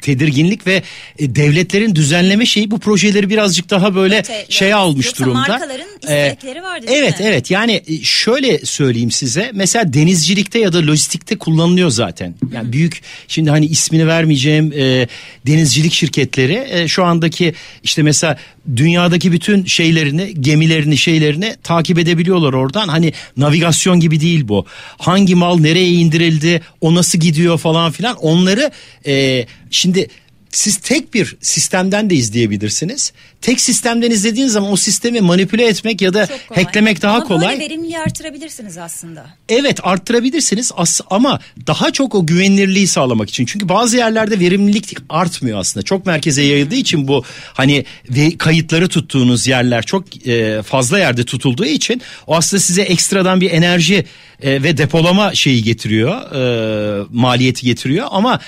tedirginlik 0.01 0.67
ve 0.67 0.83
e, 1.19 1.35
devletlerin 1.35 1.95
düzenleme 1.95 2.45
şeyi 2.45 2.71
bu 2.71 2.79
projeleri 2.79 3.29
birazcık 3.29 3.69
daha 3.69 3.95
böyle 3.95 4.15
evet, 4.15 4.51
şey 4.51 4.69
yani, 4.69 4.79
almış 4.79 5.05
Yoksa 5.05 5.23
durumda. 5.25 5.39
markaların 5.39 5.87
istekleri 6.11 6.63
var 6.63 6.81
değil 6.81 6.97
Evet 6.99 7.19
mi? 7.19 7.25
evet 7.25 7.51
yani 7.51 7.81
e, 7.87 8.03
şöyle 8.03 8.59
söyleyeyim 8.65 9.11
size 9.11 9.51
mesela 9.53 9.93
denizcilikte 9.93 10.59
ya 10.59 10.73
da 10.73 10.87
lojistikte 10.87 11.35
kullanılıyor 11.37 11.89
zaten. 11.89 12.35
Yani 12.53 12.73
büyük 12.73 13.01
şimdi 13.27 13.49
hani 13.49 13.65
ismini 13.65 14.07
vermeyeceğim 14.07 14.73
e, 14.77 15.07
denizcilik 15.47 15.93
şirketleri 15.93 16.67
e, 16.69 16.87
şu 16.87 17.03
andaki 17.03 17.53
işte 17.83 18.03
mesela 18.03 18.37
dünyadaki 18.75 19.31
bütün 19.31 19.65
şeylerini 19.65 20.41
gemilerini 20.41 20.97
şeylerini 20.97 21.55
takip 21.63 21.99
edebiliyorlar 21.99 22.53
oradan. 22.53 22.87
Hani 22.87 23.13
navigasyon 23.37 23.99
gibi 23.99 24.19
değil 24.21 24.47
bu. 24.47 24.65
Hangi 24.97 25.35
mal 25.35 25.59
nereye 25.59 25.89
indirildi 25.91 26.61
o 26.81 26.95
nasıl 26.95 27.19
gidiyor 27.19 27.57
falan 27.57 27.91
filan 27.91 28.15
onları 28.17 28.71
e, 29.07 29.45
şimdi 29.71 30.07
siz 30.55 30.77
tek 30.77 31.13
bir 31.13 31.35
sistemden 31.41 32.09
de 32.09 32.15
izleyebilirsiniz. 32.15 33.13
Tek 33.41 33.61
sistemden 33.61 34.11
izlediğiniz 34.11 34.53
zaman 34.53 34.71
o 34.71 34.75
sistemi 34.75 35.21
manipüle 35.21 35.67
etmek 35.67 36.01
ya 36.01 36.13
da 36.13 36.27
hacklemek 36.55 37.01
daha 37.01 37.15
ama 37.15 37.25
kolay. 37.25 37.53
Ama 37.53 37.63
verimliliği 37.63 37.99
artırabilirsiniz 37.99 38.77
aslında. 38.77 39.25
Evet 39.49 39.79
arttırabilirsiniz 39.83 40.71
as 40.75 41.01
ama 41.09 41.39
daha 41.67 41.91
çok 41.91 42.15
o 42.15 42.25
güvenilirliği 42.25 42.87
sağlamak 42.87 43.29
için. 43.29 43.45
Çünkü 43.45 43.69
bazı 43.69 43.97
yerlerde 43.97 44.39
verimlilik 44.39 44.97
artmıyor 45.09 45.59
aslında. 45.59 45.83
Çok 45.83 46.05
merkeze 46.05 46.41
yayıldığı 46.41 46.75
için 46.75 47.07
bu 47.07 47.23
hani 47.53 47.85
ve 48.09 48.37
kayıtları 48.37 48.87
tuttuğunuz 48.87 49.47
yerler 49.47 49.83
çok 49.83 50.27
e, 50.27 50.61
fazla 50.63 50.99
yerde 50.99 51.23
tutulduğu 51.23 51.65
için 51.65 52.01
o 52.27 52.35
aslında 52.35 52.61
size 52.61 52.81
ekstradan 52.81 53.41
bir 53.41 53.51
enerji 53.51 54.05
e, 54.41 54.63
ve 54.63 54.77
depolama 54.77 55.35
şeyi 55.35 55.63
getiriyor. 55.63 56.31
E, 56.35 57.05
maliyeti 57.11 57.65
getiriyor 57.65 58.07
ama 58.11 58.39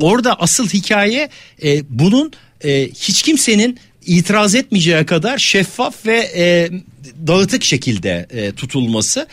orada 0.00 0.40
asıl 0.40 0.68
hikaye 0.68 1.28
e, 1.62 1.82
bunun 1.88 2.32
e, 2.64 2.88
hiç 2.88 3.22
kimsenin 3.22 3.78
itiraz 4.06 4.54
etmeyeceği 4.54 5.06
kadar 5.06 5.38
şeffaf 5.38 6.06
ve 6.06 6.30
e, 6.36 6.70
dağıtık 7.26 7.64
şekilde 7.64 8.26
e, 8.30 8.52
tutulması. 8.52 9.26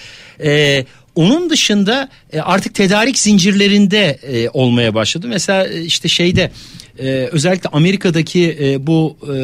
E, 0.43 0.85
onun 1.15 1.49
dışında 1.49 2.09
e, 2.33 2.39
artık 2.39 2.75
tedarik 2.75 3.19
zincirlerinde 3.19 4.19
e, 4.23 4.49
olmaya 4.49 4.93
başladı. 4.95 5.27
Mesela 5.27 5.67
e, 5.67 5.81
işte 5.81 6.07
şeyde 6.07 6.51
e, 6.99 7.07
özellikle 7.31 7.69
Amerika'daki 7.69 8.57
e, 8.61 8.87
bu 8.87 9.17
e, 9.33 9.35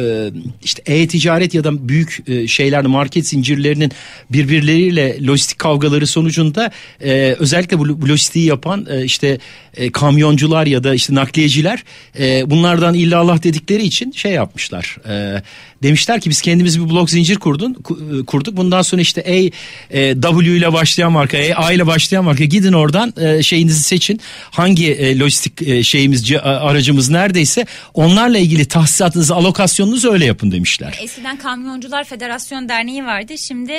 işte 0.64 0.82
e-ticaret 0.86 1.54
ya 1.54 1.64
da 1.64 1.88
büyük 1.88 2.22
e, 2.28 2.46
şeyler 2.46 2.86
market 2.86 3.26
zincirlerinin 3.26 3.92
birbirleriyle 4.30 5.26
lojistik 5.26 5.58
kavgaları 5.58 6.06
sonucunda 6.06 6.70
e, 7.00 7.36
özellikle 7.38 7.78
bu, 7.78 8.02
bu 8.02 8.08
lojistiği 8.08 8.46
yapan 8.46 8.86
e, 8.90 9.04
işte 9.04 9.38
e, 9.76 9.90
kamyoncular 9.92 10.66
ya 10.66 10.84
da 10.84 10.94
işte 10.94 11.14
nakliyeciler 11.14 11.84
e, 12.18 12.50
bunlardan 12.50 12.94
illallah 12.94 13.42
dedikleri 13.42 13.82
için 13.82 14.10
şey 14.10 14.32
yapmışlar. 14.32 14.96
E, 15.08 15.42
demişler 15.82 16.20
ki 16.20 16.30
biz 16.30 16.40
kendimiz 16.40 16.84
bir 16.84 16.90
blok 16.90 17.10
zincir 17.10 17.36
kurdun 17.36 17.76
e, 18.22 18.24
kurduk. 18.24 18.56
Bundan 18.56 18.82
sonra 18.82 19.02
işte 19.02 19.24
A 19.26 19.50
e, 19.98 20.14
W 20.20 20.56
ile 20.56 20.72
başlayan 20.72 21.12
marka, 21.12 21.38
A, 21.38 21.64
A 21.64 21.72
ile 21.72 21.86
başlayan 21.86 22.24
marka 22.24 22.44
gidin 22.44 22.72
oradan 22.72 23.14
e, 23.20 23.42
şeyinizi 23.42 23.82
seçin. 23.82 24.20
Hangi 24.50 24.92
e, 24.92 25.18
lojistik 25.18 25.84
şeyimiz 25.84 26.32
aracımız 26.44 27.10
neredeyse 27.10 27.66
onlarla 27.94 28.38
ilgili 28.38 28.64
tahsisatınızı, 28.64 29.34
alokasyonunuzu 29.34 30.12
öyle 30.12 30.24
yapın 30.24 30.50
demişler. 30.50 30.98
Eskiden 31.02 31.38
Kamyoncular 31.38 32.04
Federasyon 32.04 32.68
Derneği 32.68 33.04
vardı. 33.04 33.38
Şimdi 33.38 33.72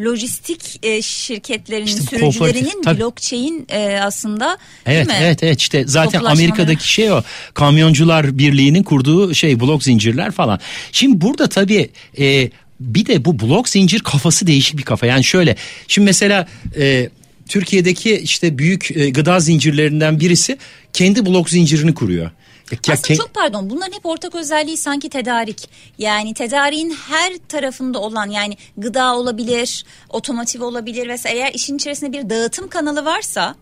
lojistik 0.00 0.80
e, 0.82 1.02
şirketlerinin 1.02 1.86
işte 1.86 2.00
sürücülerinin 2.00 2.82
tabii. 2.82 3.00
blockchain 3.00 3.66
e, 3.68 4.00
aslında 4.02 4.58
evet, 4.86 5.08
değil 5.08 5.18
mi? 5.18 5.24
Evet 5.24 5.42
evet 5.42 5.60
işte 5.60 5.84
zaten 5.86 6.24
Amerika'daki 6.24 6.88
şey 6.88 7.12
o 7.12 7.22
kamyoncular 7.54 8.38
birliğinin 8.38 8.82
kurduğu 8.82 9.34
şey 9.34 9.60
blok 9.60 9.82
zincirler 9.82 10.30
falan. 10.30 10.60
Şimdi 10.92 11.20
burada 11.20 11.48
tabii 11.48 11.90
e, 12.18 12.50
bir 12.80 13.06
de 13.06 13.24
bu 13.24 13.38
blok 13.38 13.68
zincir 13.68 14.00
kafası 14.00 14.46
değişik 14.46 14.78
bir 14.78 14.82
kafa. 14.82 15.06
Yani 15.06 15.24
şöyle 15.24 15.56
şimdi 15.88 16.04
mesela 16.04 16.48
e, 16.76 17.10
Türkiye'deki 17.48 18.16
işte 18.16 18.58
büyük 18.58 18.96
e, 18.96 19.10
gıda 19.10 19.40
zincirlerinden 19.40 20.20
birisi 20.20 20.58
kendi 20.92 21.26
blok 21.26 21.50
zincirini 21.50 21.94
kuruyor. 21.94 22.30
Ya, 22.72 22.94
Aslında 22.94 23.18
çok 23.18 23.34
pardon 23.34 23.70
bunların 23.70 23.92
hep 23.92 24.06
ortak 24.06 24.34
özelliği 24.34 24.76
sanki 24.76 25.08
tedarik. 25.08 25.68
Yani 25.98 26.34
tedariğin 26.34 26.90
her 26.90 27.32
tarafında 27.48 27.98
olan 27.98 28.30
yani 28.30 28.56
gıda 28.76 29.16
olabilir, 29.16 29.84
otomotiv 30.08 30.62
olabilir 30.62 31.08
vesaire 31.08 31.38
eğer 31.38 31.54
işin 31.54 31.76
içerisinde 31.76 32.12
bir 32.12 32.30
dağıtım 32.30 32.68
kanalı 32.68 33.04
varsa 33.04 33.54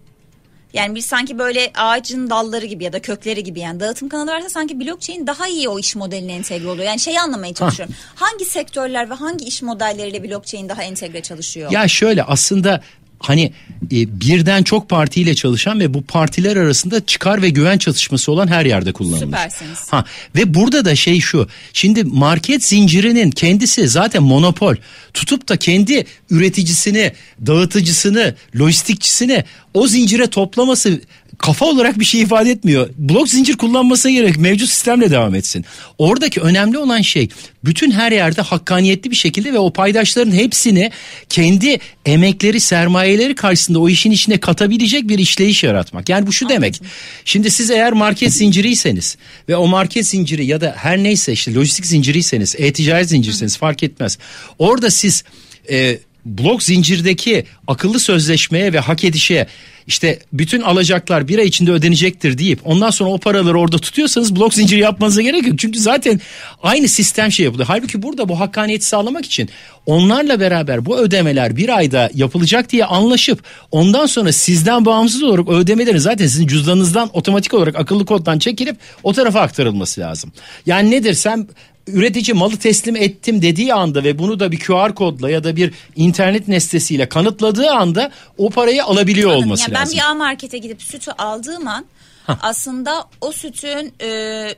yani 0.73 0.95
bir 0.95 1.01
sanki 1.01 1.39
böyle 1.39 1.71
ağacın 1.75 2.31
dalları 2.31 2.67
gibi 2.67 2.85
ya 2.85 2.93
da 2.93 3.03
kökleri 3.03 3.45
gibi 3.45 3.61
yani 3.61 3.81
dağıtım 3.81 4.09
kanalı 4.09 4.31
varsa 4.31 4.49
sanki 4.49 4.81
blockchain 4.81 5.27
daha 5.27 5.49
iyi 5.49 5.69
o 5.69 5.79
iş 5.79 5.97
modeline 5.97 6.33
entegre 6.33 6.69
oluyor. 6.69 6.87
Yani 6.87 7.01
şeyi 7.01 7.21
anlamaya 7.21 7.55
çalışıyorum. 7.55 7.95
Ha. 8.15 8.27
Hangi 8.27 8.45
sektörler 8.45 9.11
ve 9.11 9.15
hangi 9.15 9.45
iş 9.45 9.63
modelleriyle 9.63 10.23
blockchain 10.25 10.69
daha 10.69 10.83
entegre 10.83 11.21
çalışıyor? 11.21 11.73
Ya 11.73 11.89
şöyle 11.89 12.23
aslında 12.23 12.81
hani 13.21 13.53
e, 13.93 14.21
birden 14.21 14.63
çok 14.63 14.89
partiyle 14.89 15.35
çalışan 15.35 15.81
ve 15.81 15.95
bu 15.95 16.03
partiler 16.03 16.57
arasında 16.57 17.07
çıkar 17.07 17.43
ve 17.43 17.49
güven 17.49 17.79
çatışması 17.79 18.33
olan 18.33 18.49
her 18.49 18.67
yerde 18.67 18.93
kullanılır. 18.93 19.27
Süpersiniz. 19.27 19.79
Ha 19.91 20.05
ve 20.37 20.55
burada 20.55 20.85
da 20.85 20.97
şey 20.97 21.21
şu. 21.21 21.49
Şimdi 21.73 22.05
market 22.05 22.65
zincirinin 22.65 23.31
kendisi 23.31 23.89
zaten 23.89 24.23
monopol. 24.23 24.75
Tutup 25.15 25.49
da 25.49 25.57
kendi 25.57 26.07
üreticisini, 26.31 27.13
dağıtıcısını, 27.47 28.35
lojistikçisini 28.61 29.45
o 29.75 29.87
zincire 29.87 30.27
toplaması 30.27 31.01
kafa 31.41 31.67
olarak 31.67 31.99
bir 31.99 32.05
şey 32.05 32.21
ifade 32.21 32.51
etmiyor. 32.51 32.91
Blok 32.99 33.29
zincir 33.29 33.57
kullanmasına 33.57 34.13
gerek 34.13 34.39
mevcut 34.39 34.69
sistemle 34.69 35.11
devam 35.11 35.35
etsin. 35.35 35.65
Oradaki 35.99 36.41
önemli 36.41 36.79
olan 36.79 37.01
şey 37.01 37.29
bütün 37.65 37.91
her 37.91 38.13
yerde 38.13 38.43
hakkaniyetli 38.43 39.11
bir 39.11 39.17
şekilde 39.17 39.53
ve 39.53 39.59
o 39.59 39.73
paydaşların 39.73 40.33
hepsini 40.33 40.91
kendi 41.29 41.79
emekleri 42.07 42.61
sermayeleri 42.61 43.35
karşısında 43.35 43.79
o 43.79 43.89
işin 43.89 44.11
içine 44.11 44.41
katabilecek 44.41 45.09
bir 45.09 45.19
işleyiş 45.19 45.65
yaratmak. 45.65 46.09
Yani 46.09 46.27
bu 46.27 46.33
şu 46.33 46.49
demek. 46.49 46.83
Şimdi 47.25 47.51
siz 47.51 47.71
eğer 47.71 47.93
market 47.93 48.33
zinciriyseniz 48.33 49.17
ve 49.49 49.57
o 49.57 49.67
market 49.67 50.07
zinciri 50.07 50.47
ya 50.47 50.61
da 50.61 50.75
her 50.79 50.99
neyse 50.99 51.33
işte 51.33 51.55
lojistik 51.55 51.87
zinciriyseniz, 51.87 52.55
e-ticaret 52.59 53.09
zincirseniz 53.09 53.57
fark 53.57 53.83
etmez. 53.83 54.19
Orada 54.59 54.91
siz 54.91 55.25
e, 55.71 55.99
blok 56.25 56.63
zincirdeki 56.63 57.45
akıllı 57.67 58.01
sözleşmeye 58.01 58.73
ve 58.73 58.79
hak 58.79 59.05
edişe 59.05 59.47
işte 59.87 60.19
bütün 60.33 60.61
alacaklar 60.61 61.29
bir 61.29 61.39
ay 61.39 61.47
içinde 61.47 61.73
ödenecektir 61.73 62.39
deyip 62.39 62.61
ondan 62.65 62.91
sonra 62.91 63.11
o 63.11 63.19
paraları 63.19 63.59
orada 63.59 63.79
tutuyorsanız 63.79 64.37
blok 64.37 64.55
zinciri 64.55 64.81
yapmanıza 64.81 65.23
gerek 65.23 65.47
yok. 65.47 65.59
Çünkü 65.59 65.79
zaten 65.79 66.21
aynı 66.63 66.89
sistem 66.89 67.33
şey 67.33 67.45
yapılıyor. 67.45 67.67
Halbuki 67.69 68.03
burada 68.03 68.29
bu 68.29 68.41
hakkaniyeti 68.41 68.87
sağlamak 68.87 69.25
için 69.25 69.49
onlarla 69.87 70.41
beraber 70.41 70.87
bu 70.87 70.99
ödemeler 70.99 71.57
bir 71.57 71.77
ayda 71.77 72.11
yapılacak 72.15 72.71
diye 72.71 72.85
anlaşıp 72.85 73.43
ondan 73.71 74.07
sonra 74.07 74.33
sizden 74.33 74.85
bağımsız 74.85 75.23
olarak 75.23 75.49
ödemelerin 75.49 75.99
zaten 75.99 76.27
sizin 76.27 76.47
cüzdanınızdan 76.47 77.11
otomatik 77.13 77.55
olarak 77.55 77.77
akıllı 77.77 78.07
koddan 78.07 78.39
çekilip 78.39 78.77
o 79.03 79.13
tarafa 79.13 79.41
aktarılması 79.41 80.01
lazım. 80.01 80.33
Yani 80.67 80.91
nedir 80.91 81.15
sen 81.15 81.49
üretici 81.93 82.35
malı 82.35 82.57
teslim 82.57 82.97
ettim 82.97 83.43
dediği 83.43 83.75
anda 83.75 84.05
ve 84.05 84.19
bunu 84.19 84.41
da 84.41 84.53
bir 84.53 84.59
QR 84.61 84.95
kodla 84.95 85.31
ya 85.31 85.45
da 85.45 85.57
bir 85.57 85.73
internet 85.97 86.49
nesnesiyle 86.49 87.09
kanıtladığı 87.09 87.71
anda 87.71 88.11
o 88.39 88.51
parayı 88.51 88.85
alabiliyor 88.85 89.31
Anladım. 89.31 89.45
olması 89.47 89.63
yani 89.63 89.75
ben 89.75 89.81
lazım. 89.81 89.99
bir 89.99 90.11
A 90.11 90.15
markete 90.15 90.59
gidip 90.59 90.83
sütü 90.83 91.11
aldığım 91.11 91.69
an 91.69 91.85
aslında 92.43 93.05
o 93.21 93.33
sütün 93.33 93.93
e, 94.01 94.09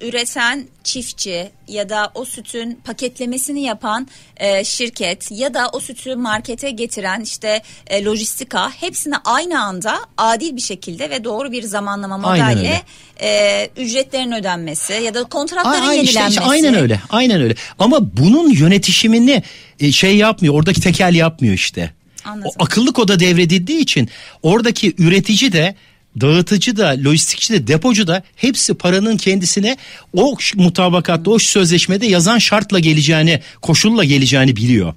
üreten 0.00 0.66
çiftçi 0.84 1.50
ya 1.68 1.88
da 1.88 2.10
o 2.14 2.24
sütün 2.24 2.80
paketlemesini 2.84 3.62
yapan 3.62 4.08
e, 4.36 4.64
şirket 4.64 5.30
ya 5.30 5.54
da 5.54 5.68
o 5.72 5.80
sütü 5.80 6.16
markete 6.16 6.70
getiren 6.70 7.20
işte 7.20 7.62
e, 7.86 8.04
lojistika 8.04 8.70
hepsine 8.70 9.14
aynı 9.24 9.62
anda 9.62 10.00
adil 10.18 10.56
bir 10.56 10.60
şekilde 10.60 11.10
ve 11.10 11.24
doğru 11.24 11.52
bir 11.52 11.62
zamanlama 11.62 12.28
Aynen 12.28 12.54
modelle 12.54 12.82
e, 13.22 13.68
ücretlerin 13.76 14.32
ödenmesi 14.32 14.92
ya 14.92 15.14
da 15.14 15.24
kontratların 15.24 15.82
Ay- 15.82 15.88
ay- 15.88 16.04
işte- 16.04 16.18
yenilenmesi. 16.20 16.38
işte 16.38 16.50
aynen 16.50 16.74
öyle. 16.74 17.00
Aynen 17.10 17.42
öyle. 17.42 17.54
Ama 17.78 18.16
bunun 18.16 18.50
yönetişimini 18.50 19.42
e, 19.80 19.92
şey 19.92 20.16
yapmıyor. 20.16 20.54
Oradaki 20.54 20.80
tekel 20.80 21.14
yapmıyor 21.14 21.54
işte. 21.54 21.90
Anladım. 22.24 22.50
O 22.58 22.64
akıllı 22.64 22.92
koda 22.92 23.20
devredildiği 23.20 23.78
için 23.78 24.08
oradaki 24.42 24.94
üretici 24.98 25.52
de 25.52 25.74
dağıtıcı 26.20 26.76
da, 26.76 26.96
lojistikçi 27.04 27.52
de, 27.52 27.66
depocu 27.66 28.06
da 28.06 28.22
hepsi 28.36 28.74
paranın 28.74 29.16
kendisine 29.16 29.76
o 30.12 30.36
mutabakatta, 30.54 31.30
o 31.30 31.38
sözleşmede 31.38 32.06
yazan 32.06 32.38
şartla 32.38 32.78
geleceğini, 32.78 33.40
koşulla 33.62 34.04
geleceğini 34.04 34.56
biliyor. 34.56 34.94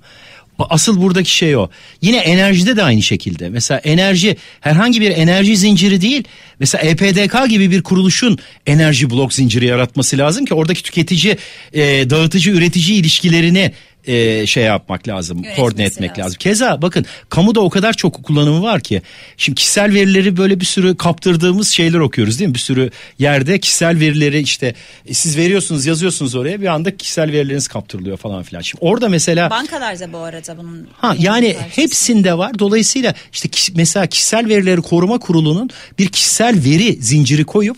Asıl 0.60 1.02
buradaki 1.02 1.32
şey 1.32 1.56
o. 1.56 1.70
Yine 2.02 2.18
enerjide 2.18 2.78
de 2.78 2.84
aynı 2.84 3.02
şekilde. 3.02 3.50
Mesela 3.50 3.80
enerji 3.80 4.38
herhangi 4.62 5.02
bir 5.02 5.12
enerji 5.12 5.58
zinciri 5.58 6.02
değil. 6.02 6.24
Mesela 6.60 6.82
EPDK 6.82 7.50
gibi 7.50 7.72
bir 7.72 7.84
kuruluşun 7.84 8.38
enerji 8.68 9.10
blok 9.10 9.34
zinciri 9.34 9.66
yaratması 9.66 10.18
lazım 10.18 10.46
ki 10.46 10.54
oradaki 10.54 10.84
tüketici, 10.84 11.38
e, 11.74 12.10
dağıtıcı, 12.10 12.52
üretici 12.52 12.98
ilişkilerini 12.98 13.72
e, 14.08 14.48
şey 14.48 14.64
yapmak 14.64 15.08
lazım, 15.08 15.38
Yönetmesi 15.38 15.62
koordine 15.62 15.84
etmek 15.86 16.10
lazım. 16.10 16.24
lazım. 16.24 16.38
Keza 16.40 16.82
bakın 16.82 17.06
kamuda 17.30 17.60
o 17.60 17.70
kadar 17.70 17.94
çok 17.94 18.24
kullanımı 18.24 18.62
var 18.64 18.82
ki. 18.82 19.02
Şimdi 19.38 19.56
kişisel 19.56 19.94
verileri 19.94 20.38
böyle 20.38 20.60
bir 20.60 20.66
sürü 20.66 20.98
kaptırdığımız 20.98 21.68
şeyler 21.70 22.00
okuyoruz 22.00 22.40
değil 22.40 22.48
mi? 22.50 22.54
Bir 22.54 22.60
sürü 22.60 22.90
yerde 23.20 23.60
kişisel 23.60 24.00
verileri 24.00 24.40
işte 24.40 24.76
e, 25.06 25.14
siz 25.14 25.38
veriyorsunuz 25.38 25.86
yazıyorsunuz 25.86 26.36
oraya 26.36 26.62
bir 26.62 26.68
anda 26.68 26.98
kişisel 26.98 27.32
verileriniz 27.32 27.68
kaptırılıyor 27.68 28.18
falan 28.18 28.44
filan. 28.44 28.62
Şimdi 28.62 28.86
orada 28.86 29.10
mesela 29.10 29.50
Bankalar 29.50 30.00
da 30.00 30.14
bu 30.14 30.18
arada 30.18 30.58
bunun. 30.58 30.88
Ha 30.98 31.16
yani 31.20 31.54
karşısında. 31.54 31.84
hepsinde 31.84 32.38
var. 32.38 32.60
Dolayısıyla 32.60 33.14
işte 33.34 33.50
kişi- 33.50 33.74
mesela 33.76 34.08
kişisel 34.08 34.48
verileri 34.50 34.82
koruma 34.82 35.18
kurulunun 35.20 35.70
bir 36.00 36.08
kişisel 36.08 36.56
veri 36.66 36.94
zinciri 37.02 37.44
koyup 37.46 37.78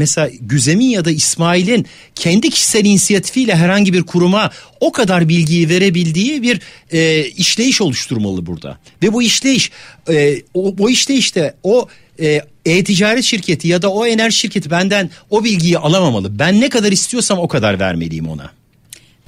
mesela 0.00 0.30
Güzem'in 0.40 0.88
ya 0.88 1.04
da 1.04 1.10
İsmail'in 1.10 1.86
kendi 2.14 2.50
kişisel 2.50 2.84
inisiyatifiyle 2.84 3.56
herhangi 3.56 3.92
bir 3.92 4.02
kuruma 4.02 4.50
o 4.80 4.92
kadar 4.92 5.28
bilgiyi 5.28 5.68
verebildiği 5.68 6.42
bir 6.42 6.60
e, 6.92 7.24
işleyiş 7.24 7.80
oluşturmalı 7.80 8.46
burada. 8.46 8.78
Ve 9.02 9.12
bu 9.12 9.22
işleyiş 9.22 9.70
e, 10.08 10.42
o, 10.54 10.74
o 10.78 10.88
işleyişte 10.88 11.54
o 11.62 11.88
e, 12.20 12.40
e-ticaret 12.66 13.24
şirketi 13.24 13.68
ya 13.68 13.82
da 13.82 13.92
o 13.92 14.06
enerji 14.06 14.36
şirketi 14.36 14.70
benden 14.70 15.10
o 15.30 15.44
bilgiyi 15.44 15.78
alamamalı. 15.78 16.38
Ben 16.38 16.60
ne 16.60 16.68
kadar 16.68 16.92
istiyorsam 16.92 17.38
o 17.38 17.48
kadar 17.48 17.80
vermeliyim 17.80 18.28
ona. 18.28 18.50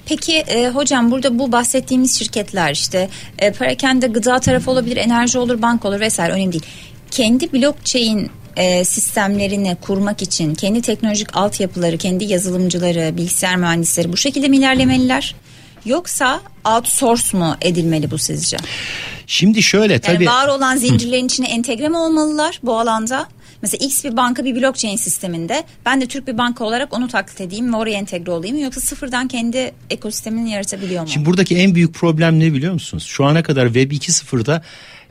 Peki 0.05 0.33
e, 0.37 0.69
hocam 0.69 1.11
burada 1.11 1.39
bu 1.39 1.51
bahsettiğimiz 1.51 2.19
şirketler 2.19 2.71
işte 2.71 3.09
e, 3.39 3.51
perakende 3.51 4.07
gıda 4.07 4.39
tarafı 4.39 4.71
olabilir, 4.71 4.97
enerji 4.97 5.37
olur, 5.37 5.61
banka 5.61 5.87
olur 5.87 5.99
vesaire 5.99 6.33
önemli 6.33 6.51
değil. 6.51 6.63
Kendi 7.11 7.53
blockchain 7.53 8.31
e, 8.55 8.83
sistemlerini 8.83 9.77
kurmak 9.81 10.21
için 10.21 10.55
kendi 10.55 10.81
teknolojik 10.81 11.37
altyapıları, 11.37 11.97
kendi 11.97 12.25
yazılımcıları, 12.25 13.17
bilgisayar 13.17 13.55
mühendisleri 13.55 14.13
bu 14.13 14.17
şekilde 14.17 14.47
mi 14.47 14.57
ilerlemeliler? 14.57 15.35
Yoksa 15.85 16.41
outsource 16.65 17.37
mu 17.37 17.55
edilmeli 17.61 18.11
bu 18.11 18.17
sizce? 18.17 18.57
Şimdi 19.27 19.63
şöyle 19.63 19.93
Yani 19.93 20.01
tabii 20.01 20.25
var 20.25 20.47
olan 20.47 20.77
zincirlerin 20.77 21.25
içine 21.25 21.47
entegre 21.47 21.89
mi 21.89 21.97
olmalılar 21.97 22.59
bu 22.63 22.79
alanda? 22.79 23.27
Mesela 23.61 23.85
X 23.85 24.05
bir 24.05 24.17
banka 24.17 24.45
bir 24.45 24.55
blockchain 24.55 24.95
sisteminde 24.95 25.63
ben 25.85 26.01
de 26.01 26.05
Türk 26.05 26.27
bir 26.27 26.37
banka 26.37 26.65
olarak 26.65 26.93
onu 26.93 27.07
taklit 27.07 27.41
edeyim 27.41 27.73
ve 27.73 27.77
oraya 27.77 27.97
entegre 27.97 28.31
olayım 28.31 28.57
yoksa 28.57 28.81
sıfırdan 28.81 29.27
kendi 29.27 29.71
ekosistemini 29.89 30.51
yaratabiliyor 30.51 31.03
mu? 31.03 31.09
Şimdi 31.09 31.25
buradaki 31.25 31.55
en 31.57 31.75
büyük 31.75 31.93
problem 31.93 32.39
ne 32.39 32.53
biliyor 32.53 32.73
musunuz? 32.73 33.03
Şu 33.03 33.25
ana 33.25 33.43
kadar 33.43 33.65
Web 33.65 33.91
2.0'da 33.91 34.63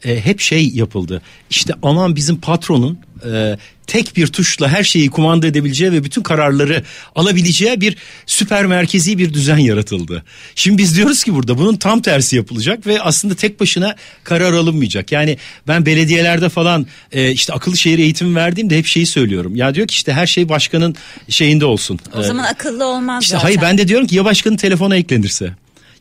e, 0.05 0.21
hep 0.25 0.41
şey 0.41 0.69
yapıldı. 0.69 1.23
İşte 1.51 1.73
aman 1.83 2.17
bizim 2.17 2.37
patronun 2.41 2.99
e, 3.33 3.57
tek 3.87 4.17
bir 4.17 4.27
tuşla 4.27 4.69
her 4.69 4.85
şeyi 4.85 5.11
kumanda 5.11 5.47
edebileceği 5.47 5.93
ve 5.93 6.05
bütün 6.05 6.23
kararları 6.23 6.83
alabileceği 7.15 7.81
bir 7.81 7.97
süper 8.27 8.67
merkezi 8.67 9.19
bir 9.19 9.35
düzen 9.35 9.57
yaratıldı. 9.59 10.25
Şimdi 10.55 10.79
biz 10.79 10.97
diyoruz 10.97 11.25
ki 11.25 11.35
burada 11.35 11.59
bunun 11.59 11.77
tam 11.77 12.03
tersi 12.03 12.37
yapılacak 12.37 12.87
ve 12.87 13.01
aslında 13.01 13.35
tek 13.35 13.61
başına 13.61 13.97
karar 14.25 14.53
alınmayacak. 14.53 15.13
Yani 15.13 15.39
ben 15.69 15.87
belediyelerde 15.87 16.49
falan 16.49 16.87
e, 17.13 17.31
işte 17.33 17.53
akıllı 17.53 17.77
şehir 17.77 17.99
eğitimi 17.99 18.35
verdiğimde 18.35 18.79
hep 18.79 18.87
şeyi 18.87 19.07
söylüyorum. 19.07 19.57
Ya 19.57 19.75
diyor 19.75 19.87
ki 19.87 19.93
işte 19.93 20.13
her 20.13 20.27
şey 20.27 20.49
başkanın 20.49 20.95
şeyinde 21.29 21.65
olsun. 21.65 21.99
O 22.17 22.21
E, 22.21 22.23
zaman 22.23 22.45
akıllı 22.45 22.85
olmaz 22.87 23.23
işte 23.23 23.33
zaten. 23.37 23.45
hayır 23.45 23.61
ben 23.63 23.79
de 23.79 23.89
diyorum 23.89 24.07
ki 24.07 24.17
ya 24.17 24.25
başkanın 24.25 24.57
telefona 24.57 24.97
eklenirse. 24.97 25.53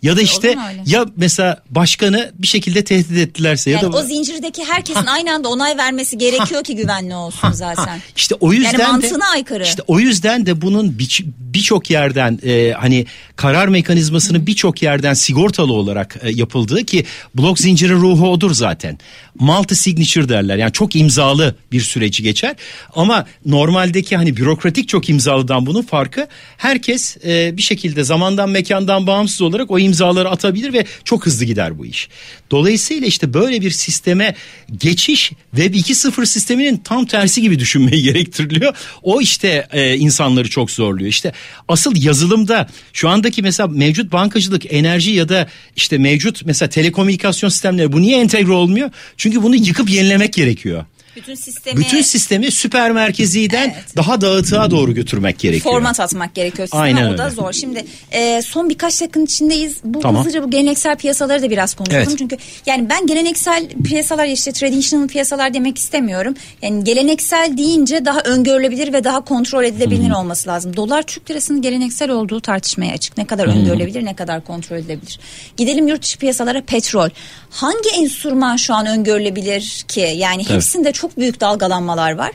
Ya 0.02 0.18
da 0.18 0.22
işte 0.22 0.56
ya 0.86 1.06
mesela 1.18 1.64
başkanı 1.70 2.32
bir 2.40 2.48
şekilde 2.48 2.84
tehdit 2.84 3.18
ettilerse 3.18 3.72
Yani 3.72 3.84
ya 3.86 3.92
da 3.92 3.98
o 3.98 4.02
zincirdeki 4.04 4.64
herkesin 4.64 5.06
aynı 5.06 5.34
anda 5.34 5.50
onay 5.50 5.78
vermesi 5.78 6.18
gerekiyor 6.18 6.64
ki 6.64 6.76
güvenli 6.76 7.16
olsun 7.16 7.52
zaten. 7.52 8.00
işte 8.16 8.36
o 8.36 8.54
yüzden 8.54 8.72
Yani 8.72 8.78
de 8.80 8.88
mantığına 8.88 9.28
aykırı. 9.34 9.64
işte 9.64 9.82
o 9.88 10.00
yüzden 10.00 10.46
de 10.46 10.62
bunun 10.62 11.00
bir- 11.00 11.26
birçok 11.38 11.90
yerden 11.90 12.40
e, 12.46 12.72
hani 12.72 13.06
karar 13.36 13.68
mekanizmasının 13.68 14.48
birçok 14.48 14.82
yerden 14.82 15.14
sigortalı 15.14 15.74
olarak 15.74 16.18
e, 16.22 16.32
yapıldığı 16.32 16.84
ki 16.84 17.06
blok 17.36 17.60
zinciri 17.60 17.94
ruhu 17.94 18.30
odur 18.32 18.54
zaten. 18.54 18.98
Multi 19.40 19.76
signature 19.76 20.30
derler. 20.30 20.58
Yani 20.58 20.72
çok 20.72 20.96
imzalı 20.96 21.56
bir 21.72 21.82
süreci 21.82 22.24
geçer. 22.24 22.56
Ama 22.96 23.26
normaldeki 23.46 24.18
hani 24.18 24.38
bürokratik 24.38 24.88
çok 24.90 25.10
imzalıdan 25.10 25.66
bunun 25.66 25.82
farkı 25.82 26.28
herkes 26.58 27.18
e, 27.26 27.58
bir 27.58 27.62
şekilde 27.62 28.04
zamandan 28.04 28.50
mekandan 28.50 29.08
bağımsız 29.08 29.42
olarak 29.42 29.72
o 29.72 29.80
imzaları 29.92 30.30
atabilir 30.30 30.74
ve 30.74 30.86
çok 31.04 31.26
hızlı 31.26 31.46
gider 31.46 31.78
bu 31.78 31.86
iş. 31.86 32.10
Dolayısıyla 32.52 33.08
işte 33.08 33.34
böyle 33.34 33.62
bir 33.62 33.72
sisteme 33.72 34.36
geçiş 34.78 35.32
Web 35.56 35.74
2.0 35.74 36.26
sisteminin 36.26 36.78
tam 36.78 37.06
tersi 37.06 37.42
gibi 37.42 37.60
düşünmeyi 37.60 38.04
gerektiriliyor. 38.10 38.74
O 39.04 39.22
işte 39.22 39.68
e, 39.72 39.98
insanları 39.98 40.50
çok 40.50 40.72
zorluyor. 40.72 41.10
İşte 41.10 41.34
asıl 41.68 41.96
yazılımda 41.96 42.68
şu 42.94 43.10
andaki 43.10 43.42
mesela 43.42 43.68
mevcut 43.68 44.12
bankacılık, 44.12 44.74
enerji 44.74 45.12
ya 45.12 45.30
da 45.30 45.48
işte 45.76 45.98
mevcut 45.98 46.46
mesela 46.46 46.70
telekomünikasyon 46.70 47.50
sistemleri 47.50 47.92
bu 47.92 48.02
niye 48.02 48.22
entegre 48.22 48.52
olmuyor? 48.52 48.90
Çünkü 49.18 49.44
bunu 49.44 49.56
yıkıp 49.56 49.90
yenilemek 49.90 50.34
gerekiyor. 50.34 50.86
Bütün 51.16 51.36
sistemi 51.36 51.78
Bütün 51.80 52.02
sistemi 52.02 52.52
süper 52.52 52.92
merkeziden 52.92 53.70
Evet. 53.76 53.96
daha 53.98 54.22
dağıtığa 54.22 54.72
doğru 54.72 54.94
götürmek 54.94 55.40
gerekiyor. 55.40 55.74
format 55.76 56.00
atmak 56.00 56.36
gerekiyor 56.36 56.68
sisteme. 56.68 56.84
Aynen 56.84 57.14
o 57.14 57.18
da 57.18 57.24
öyle. 57.26 57.36
zor. 57.36 57.54
Şimdi 57.54 57.86
e, 58.12 58.42
son 58.42 58.70
birkaç 58.70 59.02
dakikanın 59.02 59.26
içindeyiz. 59.26 59.78
Bu 59.84 60.00
Tamam. 60.00 60.20
hızlıca 60.26 60.44
bu 60.44 60.50
geleneksel 60.52 60.96
piyasaları 60.98 61.42
da 61.42 61.50
biraz 61.50 61.74
konuşalım. 61.74 62.04
Evet. 62.08 62.18
Çünkü 62.18 62.38
yani 62.66 62.90
ben 62.90 63.08
geleneksel 63.08 63.68
piyasalar 63.84 64.26
işte 64.26 64.52
traditional 64.52 65.08
piyasalar 65.08 65.54
demek 65.54 65.78
istemiyorum. 65.78 66.34
Yani 66.62 66.84
geleneksel 66.84 67.58
deyince 67.58 68.06
daha 68.06 68.20
öngörülebilir 68.22 68.94
ve 68.94 69.04
daha 69.04 69.22
kontrol 69.26 69.64
edilebilir 69.64 70.12
olması 70.12 70.50
lazım. 70.50 70.76
Dolar 70.76 71.02
Türk 71.04 71.32
lirasının 71.32 71.62
geleneksel 71.62 72.10
olduğu 72.10 72.42
tartışmaya 72.42 72.94
açık. 72.94 73.18
Ne 73.18 73.26
kadar 73.26 73.48
öngörülebilir, 73.48 74.06
ne 74.06 74.16
kadar 74.16 74.42
kontrol 74.44 74.78
edilebilir. 74.78 75.20
Gidelim 75.58 75.88
yurt 75.88 76.02
dışı 76.04 76.20
piyasalara 76.20 76.62
petrol. 76.62 77.10
Hangi 77.50 77.90
enstrüman 77.98 78.56
şu 78.56 78.74
an 78.74 78.86
öngörülebilir 78.86 79.86
ki? 79.88 80.14
Yani 80.18 80.50
hepsinde 80.50 80.92
çok 81.02 81.18
büyük 81.18 81.42
dalgalanmalar 81.42 82.12
var. 82.12 82.32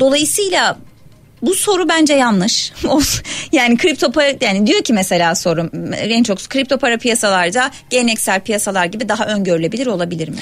Dolayısıyla 0.00 0.78
bu 1.42 1.54
soru 1.54 1.88
bence 1.88 2.14
yanlış. 2.14 2.72
Yani 3.52 3.76
kripto 3.76 4.12
para 4.12 4.32
yani 4.40 4.66
diyor 4.66 4.82
ki 4.82 4.92
mesela 4.92 5.34
sorum 5.34 5.70
en 5.94 6.22
çok 6.22 6.38
kripto 6.38 6.78
para 6.78 6.98
piyasalarda 6.98 7.70
geleneksel 7.90 8.40
piyasalar 8.40 8.84
gibi 8.84 9.08
daha 9.08 9.26
öngörülebilir 9.26 9.86
olabilir 9.86 10.28
mi? 10.28 10.40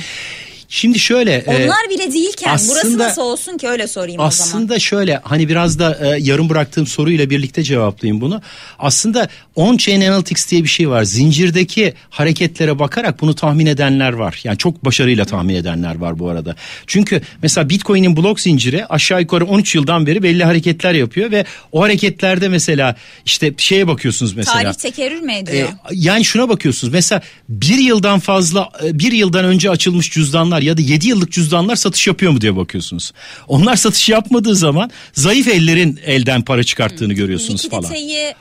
Şimdi 0.68 0.98
şöyle. 0.98 1.32
e, 1.34 1.64
Onlar 1.64 1.90
bile 1.90 2.12
değilken 2.12 2.48
burası 2.50 2.72
aslında- 2.78 3.04
nasıl 3.04 3.22
olsun 3.22 3.58
ki 3.58 3.68
öyle 3.68 3.86
sorayım 3.86 4.20
o 4.20 4.22
zaman. 4.22 4.28
Aslında 4.28 4.78
şöyle 4.78 5.20
hani 5.24 5.48
biraz 5.48 5.78
da 5.78 5.98
e, 6.16 6.20
yarım 6.20 6.48
bıraktığım 6.48 6.86
soruyla 6.86 7.30
birlikte 7.30 7.62
cevaplayayım 7.62 8.20
bunu. 8.20 8.42
Aslında 8.78 9.28
on-chain 9.56 10.08
analytics 10.08 10.50
diye 10.50 10.62
bir 10.62 10.68
şey 10.68 10.88
var. 10.90 11.04
Zincirdeki 11.04 11.94
hareketlere 12.10 12.78
bakarak 12.78 13.20
bunu 13.20 13.34
tahmin 13.34 13.66
edenler 13.66 14.12
var. 14.12 14.40
Yani 14.44 14.58
çok 14.58 14.84
başarıyla 14.84 15.24
tahmin 15.24 15.54
edenler 15.54 15.94
var 15.98 16.18
bu 16.18 16.28
arada. 16.28 16.56
Çünkü 16.86 17.20
mesela 17.42 17.68
Bitcoin'in 17.68 18.16
blok 18.16 18.40
zinciri 18.40 18.86
aşağı 18.86 19.20
yukarı 19.20 19.44
13 19.44 19.74
yıldan 19.74 20.06
beri 20.06 20.22
belli 20.22 20.44
hareketler 20.44 20.94
yapıyor 20.94 21.30
ve 21.30 21.44
o 21.72 21.82
hareketlerde 21.82 22.48
mesela 22.48 22.96
işte 23.26 23.54
şeye 23.56 23.88
bakıyorsunuz 23.88 24.34
mesela. 24.36 24.62
Tarih 24.62 24.74
tekerrür 24.74 25.20
mü 25.20 25.32
ediyor? 25.34 25.68
E, 25.68 25.72
yani 25.92 26.24
şuna 26.24 26.48
bakıyorsunuz 26.48 26.92
mesela 26.92 27.22
bir 27.48 27.78
yıldan 27.78 28.18
fazla 28.20 28.70
e, 28.84 28.98
bir 28.98 29.12
yıldan 29.12 29.44
önce 29.44 29.70
açılmış 29.70 30.10
cüzdanlar 30.10 30.55
ya 30.62 30.76
da 30.76 30.80
7 30.82 31.08
yıllık 31.08 31.32
cüzdanlar 31.32 31.76
satış 31.76 32.06
yapıyor 32.06 32.32
mu 32.32 32.40
diye 32.40 32.56
bakıyorsunuz. 32.56 33.12
Onlar 33.48 33.76
satış 33.76 34.08
yapmadığı 34.08 34.56
zaman 34.56 34.90
zayıf 35.12 35.48
ellerin 35.48 36.00
elden 36.04 36.42
para 36.42 36.64
çıkarttığını 36.64 37.12
görüyorsunuz 37.12 37.68
falan. 37.68 37.82
Likiditeyi 37.82 38.34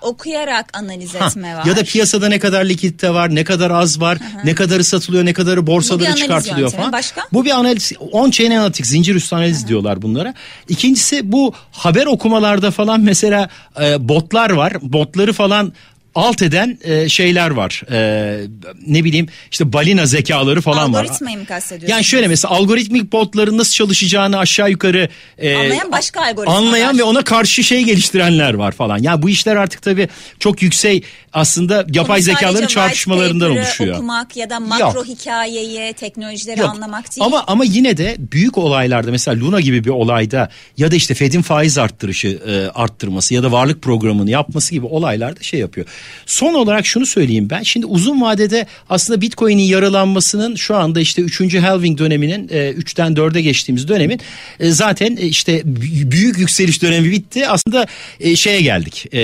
okuyarak 0.00 0.78
analiz 0.78 1.14
Ha, 1.14 1.26
etme 1.26 1.56
var. 1.56 1.64
ya 1.66 1.76
da 1.76 1.82
piyasada 1.82 2.28
ne 2.28 2.38
kadar 2.38 2.64
likidite 2.64 3.10
var, 3.14 3.34
ne 3.34 3.44
kadar 3.44 3.70
az 3.70 4.00
var, 4.00 4.18
ne 4.44 4.54
kadarı 4.54 4.84
satılıyor, 4.84 5.24
ne 5.24 5.32
kadarı 5.32 5.66
borsalara 5.66 6.14
çıkartılıyor 6.14 6.58
yöntemi. 6.58 6.80
falan. 6.80 6.92
Başka? 6.92 7.22
Bu 7.32 7.44
bir 7.44 7.50
analiz, 7.50 7.92
on-chain 8.12 8.58
analytics, 8.58 8.88
zincir 8.90 9.14
üstü 9.14 9.36
analiz 9.36 9.68
diyorlar 9.68 10.02
bunlara. 10.02 10.34
İkincisi 10.68 11.32
bu 11.32 11.54
haber 11.72 12.06
okumalarda 12.06 12.70
falan 12.70 13.00
mesela 13.00 13.48
e, 13.82 14.08
botlar 14.08 14.50
var. 14.50 14.72
Botları 14.82 15.32
falan 15.32 15.72
alt 16.14 16.42
eden 16.42 16.78
e, 16.84 17.08
şeyler 17.08 17.50
var. 17.50 17.82
E, 17.90 18.40
ne 18.86 19.04
bileyim 19.04 19.26
işte 19.50 19.72
balina 19.72 20.06
zekaları 20.06 20.60
falan 20.60 20.92
var. 20.92 21.02
Algoritmayı 21.04 21.38
mı 21.38 21.46
kastediyorsunuz? 21.46 21.90
Yani 21.90 22.04
şöyle 22.04 22.28
mesela 22.28 22.54
algoritmik 22.54 23.12
botların 23.12 23.58
nasıl 23.58 23.72
çalışacağını 23.72 24.38
aşağı 24.38 24.70
yukarı 24.70 25.08
e, 25.38 25.54
Anlayan 25.56 25.92
başka 25.92 26.20
algoritmalar. 26.20 26.58
anlayan 26.58 26.98
ve 26.98 27.02
ona 27.02 27.22
karşı 27.24 27.62
şey 27.64 27.82
geliştirenler 27.82 28.54
var 28.54 28.72
falan. 28.72 28.98
Ya 28.98 29.22
bu 29.22 29.30
işler 29.30 29.56
artık 29.56 29.82
tabii 29.82 30.08
çok 30.38 30.62
yüksek 30.62 31.04
aslında 31.32 31.86
yapay 31.94 32.18
Bunu 32.18 32.24
zekaların 32.24 32.66
çarpışmalarından 32.66 33.50
oluşuyor. 33.50 33.94
okumak 33.96 34.36
ya 34.36 34.50
da 34.50 34.60
makro 34.60 34.98
Yok. 34.98 35.06
hikayeyi, 35.06 35.92
teknolojileri 35.92 36.60
Yok. 36.60 36.68
anlamak 36.70 37.16
değil. 37.16 37.24
Ama 37.26 37.44
ama 37.46 37.64
yine 37.64 37.96
de 37.96 38.16
büyük 38.18 38.58
olaylarda 38.58 39.10
mesela 39.10 39.40
Luna 39.40 39.60
gibi 39.60 39.84
bir 39.84 39.90
olayda 39.90 40.48
ya 40.76 40.90
da 40.90 40.96
işte 40.96 41.14
Fed'in 41.14 41.42
faiz 41.42 41.78
arttırışı 41.78 42.28
e, 42.28 42.68
arttırması 42.74 43.34
ya 43.34 43.42
da 43.42 43.52
varlık 43.52 43.82
programını 43.82 44.30
yapması 44.30 44.70
gibi 44.74 44.86
olaylarda 44.86 45.42
şey 45.42 45.60
yapıyor. 45.60 45.86
Son 46.26 46.54
olarak 46.54 46.86
şunu 46.86 47.06
söyleyeyim 47.06 47.50
ben. 47.50 47.62
Şimdi 47.62 47.86
uzun 47.86 48.20
vadede 48.20 48.66
aslında 48.90 49.20
Bitcoin'in 49.20 49.62
yaralanmasının 49.62 50.54
şu 50.54 50.76
anda 50.76 51.00
işte 51.00 51.22
3. 51.22 51.54
halving 51.54 51.98
döneminin 51.98 52.48
e, 52.48 52.70
3'ten 52.70 53.12
4'e 53.12 53.40
geçtiğimiz 53.40 53.88
dönemin 53.88 54.20
e, 54.60 54.70
zaten 54.70 55.16
e, 55.16 55.26
işte 55.26 55.62
büyük 55.64 56.38
yükseliş 56.38 56.82
dönemi 56.82 57.10
bitti. 57.10 57.48
Aslında 57.48 57.86
e, 58.20 58.36
şeye 58.36 58.60
geldik. 58.60 59.06
E, 59.14 59.20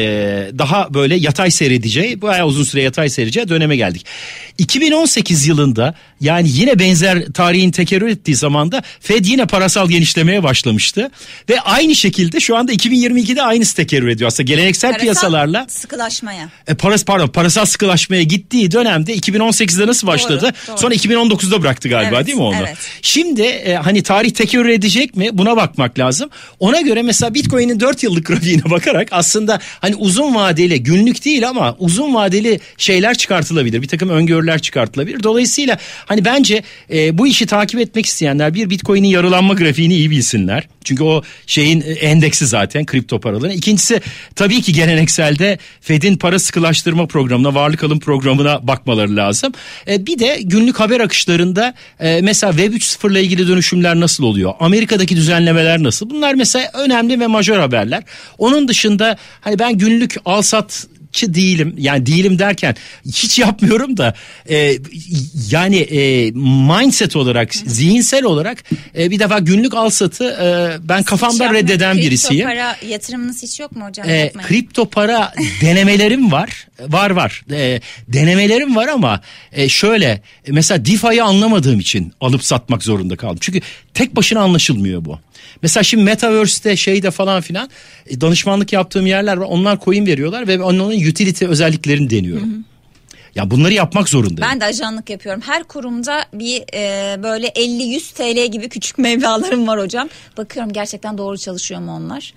daha 0.59 0.95
böyle 0.95 1.17
yatay 1.17 1.51
seyredeceği, 1.51 2.23
bayağı 2.23 2.47
uzun 2.47 2.65
süre 2.65 2.83
yatay 2.83 3.11
seyredeceği 3.11 3.49
döneme 3.49 3.77
geldik. 3.77 4.07
2018 4.59 5.47
yılında 5.47 5.95
yani 6.21 6.49
yine 6.53 6.79
benzer 6.79 7.25
tarihin 7.35 7.71
tekerrür 7.71 8.09
ettiği 8.09 8.37
zamanda 8.37 8.83
Fed 9.01 9.25
yine 9.25 9.47
parasal 9.47 9.89
genişlemeye 9.89 10.43
başlamıştı. 10.43 11.11
Ve 11.49 11.61
aynı 11.61 11.95
şekilde 11.95 12.41
şu 12.41 12.57
anda 12.57 12.73
2022'de 12.73 13.43
aynısı 13.43 13.77
tekerrür 13.77 14.09
ediyor. 14.09 14.29
Aslında 14.29 14.43
geleneksel 14.47 14.89
Parasal 14.91 15.01
piyasalarla 15.03 15.67
sıkılaşmaya. 15.69 16.49
e, 16.67 16.75
paras 16.75 17.05
pardon 17.05 17.29
parasal 17.29 17.65
sıkılaşmaya 17.65 18.23
gittiği 18.23 18.71
dönemde 18.73 19.15
2018'de 19.17 19.87
nasıl 19.87 20.07
başladı? 20.07 20.53
doğru. 20.69 20.79
Sonra 20.79 20.95
2019'da 20.95 21.63
bıraktı 21.63 21.89
galiba 21.89 22.17
Evet, 22.17 22.27
değil 22.27 22.37
mi 22.39 22.43
onu? 22.45 22.57
evet. 22.61 22.77
Şimdi 23.03 23.43
e, 23.43 23.75
hani 23.75 24.03
tarih 24.03 24.31
tekerrür 24.31 24.69
edecek 24.69 25.17
mi? 25.17 25.29
Buna 25.33 25.57
bakmak 25.57 25.99
lazım. 25.99 26.31
Ona 26.61 26.81
göre 26.81 27.03
mesela 27.03 27.35
Bitcoin'in 27.35 27.81
4 27.81 28.03
yıllık 28.03 28.27
grafiğine 28.27 28.63
bakarak 28.71 29.09
aslında 29.11 29.61
hani 29.81 29.95
uzun 29.95 30.35
vadeli 30.35 30.83
günlük 30.83 31.25
değil 31.25 31.49
ama 31.49 31.77
uzun 31.79 32.15
vadeli 32.15 32.61
şeyler 32.79 33.19
çıkartılabilir. 33.19 33.83
Bir 33.83 33.89
takım 33.89 34.09
öngörüler 34.09 34.59
çıkartılabilir. 34.59 35.23
Dolayısıyla 35.23 35.79
hani 36.09 36.25
bence 36.25 36.63
e, 36.93 37.19
bu 37.19 37.27
işi 37.27 37.47
takip 37.47 37.81
etmek 37.81 38.07
isteyenler 38.07 38.55
bir 38.55 38.71
Bitcoin'in 38.71 39.09
yarılanma 39.09 39.55
grafiğini 39.55 39.95
iyi 39.95 40.11
bilsinler. 40.11 40.69
Çünkü 40.85 41.05
o 41.05 41.23
şeyin 41.47 41.81
e, 41.81 41.85
endeksi 41.85 42.47
zaten 42.47 42.87
kripto 42.87 43.21
paraların. 43.21 43.51
İkincisi 43.51 44.01
tabii 44.37 44.63
ki 44.63 44.73
gelenekselde 44.73 45.59
Fed'in 45.81 46.17
para 46.17 46.39
sıkılaştırma 46.39 47.07
programına, 47.07 47.55
varlık 47.55 47.85
alım 47.85 48.01
programına 48.01 48.69
bakmaları 48.69 49.17
lazım. 49.17 49.53
E, 49.89 50.07
bir 50.07 50.19
de 50.19 50.39
günlük 50.43 50.81
haber 50.81 51.01
akışlarında 51.01 51.75
e, 52.01 52.21
mesela 52.23 52.53
Web 52.53 52.73
3.0 52.73 53.13
ile 53.13 53.23
ilgili 53.23 53.49
dönüşümler 53.49 54.01
nasıl 54.01 54.25
oluyor? 54.25 54.55
Amerika'daki 54.61 55.17
düzenlemeler 55.17 55.83
nasıl? 55.83 56.11
Bunlar 56.11 56.35
mesela 56.35 56.71
önemli 56.75 57.21
ve 57.21 57.27
majör 57.27 57.59
haberler. 57.59 58.03
Onun 58.39 58.69
dışında 58.69 59.17
hani 59.41 59.59
ben 59.59 59.79
günlük 59.79 60.17
al 60.25 60.43
sat 61.19 61.29
çı 61.29 61.35
değilim 61.35 61.75
yani 61.79 62.07
değilim 62.07 62.39
derken 62.39 62.75
hiç 63.07 63.39
yapmıyorum 63.39 63.97
da 63.97 64.15
e, 64.51 64.79
yani 65.51 65.77
e, 65.77 66.31
mindset 66.77 67.17
olarak 67.17 67.55
zihinsel 67.55 68.25
olarak 68.25 68.65
e, 68.99 69.11
bir 69.11 69.19
defa 69.19 69.39
günlük 69.39 69.75
al 69.75 69.91
satı 69.91 70.25
e, 70.25 70.89
ben 70.89 71.03
kafamda 71.03 71.55
reddeden 71.55 71.87
yapmıyor. 71.87 72.07
birisiyim. 72.07 72.47
Kripto 72.47 72.59
para 72.59 72.77
yatırımınız 72.89 73.43
hiç 73.43 73.61
yok 73.61 73.77
mu 73.77 73.87
hocam? 73.87 74.09
E, 74.09 74.33
kripto 74.49 74.85
para 74.85 75.33
denemelerim 75.61 76.33
var. 76.33 76.68
Var 76.81 77.11
var. 77.11 77.45
E, 77.51 77.81
denemelerim 78.09 78.77
var 78.77 78.89
ama 78.89 79.21
e, 79.53 79.69
şöyle 79.69 80.07
e, 80.47 80.53
mesela 80.53 80.85
DeFi'yi 80.85 81.23
anlamadığım 81.23 81.81
için 81.81 82.13
alıp 82.21 82.45
satmak 82.45 82.83
zorunda 82.83 83.17
kaldım. 83.17 83.39
Çünkü 83.41 83.61
tek 83.95 84.17
başına 84.17 84.41
anlaşılmıyor 84.41 85.05
bu. 85.05 85.19
Mesela 85.63 85.85
şimdi 85.85 86.05
Metaverse'te 86.05 86.77
şeyde 86.77 87.11
falan 87.11 87.41
filan 87.41 87.71
e, 88.07 88.21
danışmanlık 88.21 88.73
yaptığım 88.73 89.07
yerler 89.07 89.37
var. 89.37 89.47
Onlar 89.47 89.81
coin 89.81 90.07
veriyorlar 90.07 90.49
ve 90.49 90.63
onun 90.63 90.91
utility 90.91 91.45
özelliklerini 91.45 92.11
deniyorum. 92.11 92.65
Ya 93.35 93.51
bunları 93.51 93.75
yapmak 93.75 94.09
zorundayım. 94.09 94.51
Ben 94.53 94.61
de 94.61 94.65
ajanlık 94.65 95.11
yapıyorum. 95.11 95.43
Her 95.47 95.65
kurumda 95.65 96.25
bir 96.33 96.63
e, 96.75 97.23
böyle 97.23 97.49
50-100 97.49 98.13
TL 98.15 98.53
gibi 98.53 98.69
küçük 98.69 98.99
mevlalarım 98.99 99.67
var 99.67 99.81
hocam. 99.81 100.09
Bakıyorum 100.37 100.73
gerçekten 100.73 101.19
doğru 101.19 101.39
çalışıyor 101.39 101.81
mu 101.81 101.93
onlar? 101.97 102.33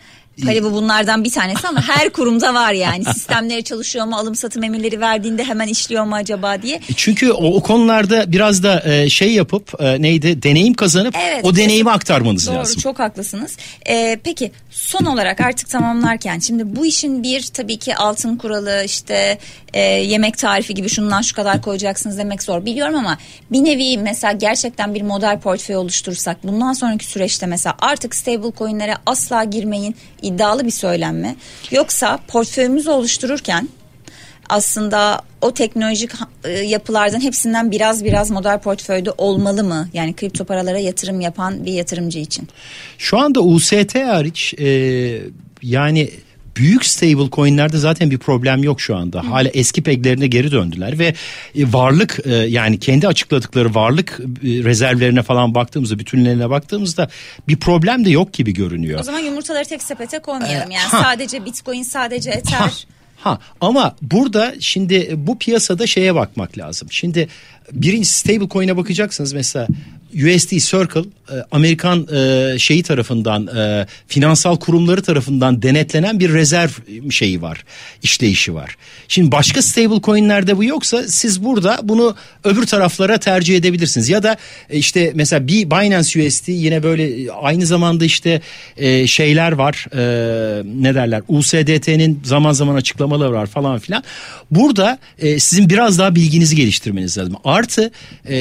Tabii 0.45 0.63
bu 0.63 0.71
bunlardan 0.73 1.23
bir 1.23 1.31
tanesi 1.31 1.67
ama 1.67 1.81
her 1.89 2.09
kurumda 2.09 2.53
var 2.53 2.73
yani. 2.73 3.05
Sistemleri 3.13 3.63
çalışıyor 3.63 4.05
mu? 4.05 4.15
Alım 4.15 4.35
satım 4.35 4.63
emirleri 4.63 4.99
verdiğinde 4.99 5.43
hemen 5.43 5.67
işliyor 5.67 6.03
mu 6.05 6.15
acaba 6.15 6.61
diye. 6.61 6.75
E, 6.75 6.93
Çünkü 6.95 7.31
o, 7.31 7.53
o 7.55 7.61
konularda 7.63 8.31
biraz 8.31 8.63
da 8.63 8.83
e, 8.85 9.09
şey 9.09 9.31
yapıp 9.33 9.81
e, 9.81 10.01
neydi 10.01 10.43
deneyim 10.43 10.73
kazanıp 10.73 11.15
Evet, 11.21 11.45
o 11.45 11.55
deneyimi 11.55 11.91
aktarmanız 11.91 12.47
Doğru 12.47 12.55
lazım. 12.55 12.81
çok 12.81 12.99
haklısınız. 12.99 13.57
Ee, 13.89 14.19
peki 14.23 14.51
son 14.71 15.05
olarak 15.05 15.41
artık 15.41 15.69
tamamlarken 15.69 16.39
şimdi 16.39 16.75
bu 16.75 16.85
işin 16.85 17.23
bir 17.23 17.41
tabii 17.41 17.77
ki 17.77 17.95
altın 17.95 18.37
kuralı 18.37 18.83
işte 18.85 19.37
e, 19.73 19.79
yemek 19.81 20.37
tarifi 20.37 20.73
gibi 20.73 20.89
şundan 20.89 21.21
şu 21.21 21.35
kadar 21.35 21.61
koyacaksınız 21.61 22.17
demek 22.17 22.43
zor 22.43 22.65
biliyorum 22.65 22.95
ama 22.95 23.17
bir 23.51 23.63
nevi 23.63 23.97
mesela 23.97 24.33
gerçekten 24.33 24.93
bir 24.95 25.01
model 25.01 25.39
portföy 25.39 25.75
oluşturursak 25.75 26.43
bundan 26.43 26.73
sonraki 26.73 27.05
süreçte 27.05 27.45
mesela 27.45 27.75
artık 27.81 28.15
stable 28.15 28.51
coinlere 28.57 28.95
asla 29.05 29.43
girmeyin 29.43 29.95
iddialı 30.21 30.65
bir 30.65 30.71
söylem 30.71 31.17
mi? 31.17 31.35
Yoksa 31.71 32.19
portföyümüzü 32.27 32.89
oluştururken 32.89 33.69
aslında 34.49 35.21
o 35.41 35.53
teknolojik 35.53 36.11
e, 36.43 36.49
yapılardan 36.51 37.21
hepsinden 37.21 37.71
biraz 37.71 38.05
biraz 38.05 38.31
model 38.31 38.59
portföyde 38.59 39.11
olmalı 39.17 39.63
mı? 39.63 39.89
Yani 39.93 40.13
kripto 40.13 40.45
paralara 40.45 40.79
yatırım 40.79 41.21
yapan 41.21 41.65
bir 41.65 41.73
yatırımcı 41.73 42.19
için. 42.19 42.47
Şu 42.97 43.17
anda 43.17 43.41
UST 43.41 43.95
hariç 43.95 44.53
e, 44.53 44.67
yani 45.61 46.09
büyük 46.55 46.85
stable 46.85 47.29
coinlerde 47.31 47.77
zaten 47.77 48.11
bir 48.11 48.17
problem 48.17 48.63
yok 48.63 48.81
şu 48.81 48.95
anda. 48.95 49.29
Hala 49.29 49.49
eski 49.49 49.81
peglerine 49.81 50.27
geri 50.27 50.51
döndüler 50.51 50.99
ve 50.99 51.13
e, 51.55 51.73
varlık 51.73 52.19
e, 52.25 52.33
yani 52.33 52.79
kendi 52.79 53.07
açıkladıkları 53.07 53.75
varlık 53.75 54.19
e, 54.19 54.23
rezervlerine 54.43 55.23
falan 55.23 55.55
baktığımızda 55.55 55.99
bütünlerine 55.99 56.49
baktığımızda 56.49 57.09
bir 57.47 57.57
problem 57.57 58.05
de 58.05 58.09
yok 58.09 58.33
gibi 58.33 58.53
görünüyor. 58.53 58.99
O 58.99 59.03
zaman 59.03 59.19
yumurtaları 59.19 59.65
tek 59.65 59.83
sepete 59.83 60.19
koymayalım. 60.19 60.71
Yani 60.71 60.87
ha. 60.87 61.01
sadece 61.03 61.45
Bitcoin, 61.45 61.83
sadece 61.83 62.29
Ether. 62.29 62.57
Ha, 62.57 62.69
ha 63.17 63.39
ama 63.61 63.95
burada 64.01 64.53
şimdi 64.59 65.13
bu 65.17 65.39
piyasada 65.39 65.87
şeye 65.87 66.15
bakmak 66.15 66.57
lazım. 66.57 66.87
Şimdi 66.91 67.27
birinci 67.71 68.07
stable 68.07 68.49
coin'e 68.49 68.77
bakacaksınız 68.77 69.33
mesela 69.33 69.67
USD 70.13 70.57
Circle 70.59 71.03
e, 71.31 71.35
Amerikan 71.51 72.07
e, 72.13 72.59
şeyi 72.59 72.83
tarafından 72.83 73.47
e, 73.47 73.87
finansal 74.07 74.55
kurumları 74.55 75.01
tarafından 75.03 75.61
denetlenen 75.61 76.19
bir 76.19 76.33
rezerv 76.33 76.69
şeyi 77.09 77.41
var 77.41 77.63
işleyişi 78.03 78.53
var. 78.53 78.75
Şimdi 79.07 79.31
başka 79.31 79.61
stable 79.61 80.01
coin'lerde 80.01 80.57
bu 80.57 80.63
yoksa 80.63 81.03
siz 81.07 81.43
burada 81.43 81.79
bunu 81.83 82.15
öbür 82.43 82.65
taraflara 82.65 83.17
tercih 83.17 83.57
edebilirsiniz 83.57 84.09
ya 84.09 84.23
da 84.23 84.37
işte 84.69 85.11
mesela 85.15 85.47
bir 85.47 85.71
Binance 85.71 86.27
USD 86.27 86.47
yine 86.47 86.83
böyle 86.83 87.31
aynı 87.31 87.65
zamanda 87.65 88.05
işte 88.05 88.41
şeyler 89.07 89.51
var 89.51 89.85
ne 90.65 90.95
derler 90.95 91.21
USDT'nin 91.27 92.21
zaman 92.23 92.51
zaman 92.51 92.75
açıklamaları 92.75 93.33
var 93.33 93.45
falan 93.45 93.79
filan. 93.79 94.03
Burada 94.51 94.99
sizin 95.19 95.69
biraz 95.69 95.99
daha 95.99 96.15
bilginizi 96.15 96.55
geliştirmeniz 96.55 97.17
lazım. 97.17 97.35
Artı 97.43 97.91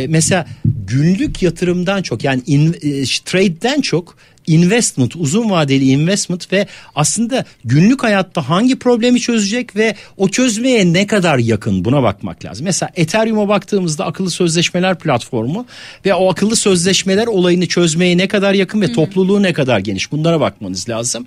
mesela 0.09 0.47
günlük 0.65 1.43
yatırım 1.43 1.60
yatırımdan 1.61 2.03
çok 2.03 2.25
yani 2.25 2.43
in, 2.47 2.73
e, 2.73 3.05
trade'den 3.25 3.81
çok 3.81 4.17
investment, 4.47 5.17
uzun 5.17 5.51
vadeli 5.51 5.91
investment 5.91 6.53
ve 6.53 6.67
aslında 6.95 7.45
günlük 7.65 8.03
hayatta 8.03 8.49
hangi 8.49 8.79
problemi 8.79 9.21
çözecek 9.21 9.77
ve 9.77 9.95
o 10.17 10.29
çözmeye 10.29 10.93
ne 10.93 11.07
kadar 11.07 11.39
yakın 11.39 11.85
buna 11.85 12.03
bakmak 12.03 12.45
lazım. 12.45 12.65
Mesela 12.65 12.91
Ethereum'a 12.97 13.49
baktığımızda 13.49 14.07
akıllı 14.07 14.31
sözleşmeler 14.31 14.99
platformu 14.99 15.67
ve 16.07 16.15
o 16.15 16.31
akıllı 16.31 16.57
sözleşmeler 16.57 17.27
olayını 17.27 17.67
çözmeye 17.67 18.19
ne 18.19 18.29
kadar 18.29 18.55
yakın 18.55 18.81
ve 18.81 18.87
Hı-hı. 18.87 18.95
topluluğu 18.95 19.43
ne 19.43 19.53
kadar 19.53 19.79
geniş 19.79 20.13
bunlara 20.13 20.41
bakmanız 20.41 20.89
lazım. 20.89 21.25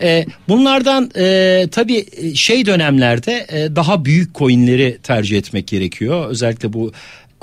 Ee, 0.00 0.26
bunlardan 0.48 1.10
e, 1.16 1.66
tabii 1.72 2.06
şey 2.34 2.66
dönemlerde 2.66 3.46
e, 3.48 3.76
daha 3.76 4.04
büyük 4.04 4.34
coinleri 4.34 4.98
tercih 5.02 5.38
etmek 5.38 5.66
gerekiyor. 5.66 6.28
Özellikle 6.30 6.72
bu 6.72 6.92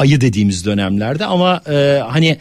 ayı 0.04 0.22
dediğimiz 0.22 0.66
dönemlerde 0.66 1.26
ama 1.26 1.62
e, 1.70 2.02
hani 2.08 2.38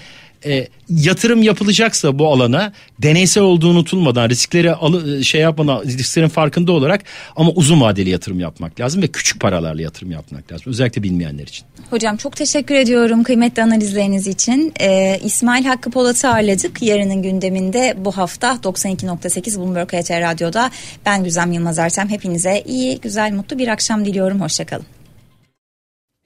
e, 0.46 0.66
yatırım 0.88 1.42
yapılacaksa 1.42 2.18
bu 2.18 2.28
alana 2.28 2.72
deneysel 2.98 3.42
olduğu 3.42 3.68
unutulmadan 3.68 4.28
riskleri 4.28 4.74
alı, 4.74 5.24
şey 5.24 5.40
yapmadan 5.40 5.82
risklerin 5.84 6.28
farkında 6.28 6.72
olarak 6.72 7.00
ama 7.36 7.50
uzun 7.50 7.80
vadeli 7.80 8.10
yatırım 8.10 8.40
yapmak 8.40 8.80
lazım 8.80 9.02
ve 9.02 9.06
küçük 9.06 9.40
paralarla 9.40 9.82
yatırım 9.82 10.10
yapmak 10.10 10.52
lazım 10.52 10.64
özellikle 10.66 11.02
bilmeyenler 11.02 11.42
için. 11.42 11.64
Hocam 11.90 12.16
çok 12.16 12.36
teşekkür 12.36 12.74
ediyorum 12.74 13.22
kıymetli 13.22 13.62
analizleriniz 13.62 14.26
için. 14.26 14.72
Ee, 14.80 15.20
İsmail 15.24 15.64
Hakkı 15.64 15.90
Polat'ı 15.90 16.28
ağırladık. 16.28 16.82
Yarının 16.82 17.22
gündeminde 17.22 17.94
bu 17.98 18.12
hafta 18.12 18.58
92.8 18.62 19.58
Bloomberg 19.58 19.88
HT 19.88 20.10
Radyo'da 20.10 20.70
ben 21.06 21.24
Güzem 21.24 21.52
Yılmaz 21.52 21.78
Ertem. 21.78 22.08
Hepinize 22.08 22.62
iyi, 22.66 23.00
güzel, 23.00 23.32
mutlu 23.32 23.58
bir 23.58 23.68
akşam 23.68 24.04
diliyorum. 24.04 24.40
Hoşçakalın. 24.40 25.01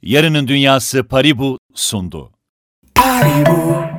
Yarının 0.07 0.49
Dünyası 0.49 1.05
Paribu 1.09 1.59
sundu. 1.75 2.33
Paribu. 2.95 3.95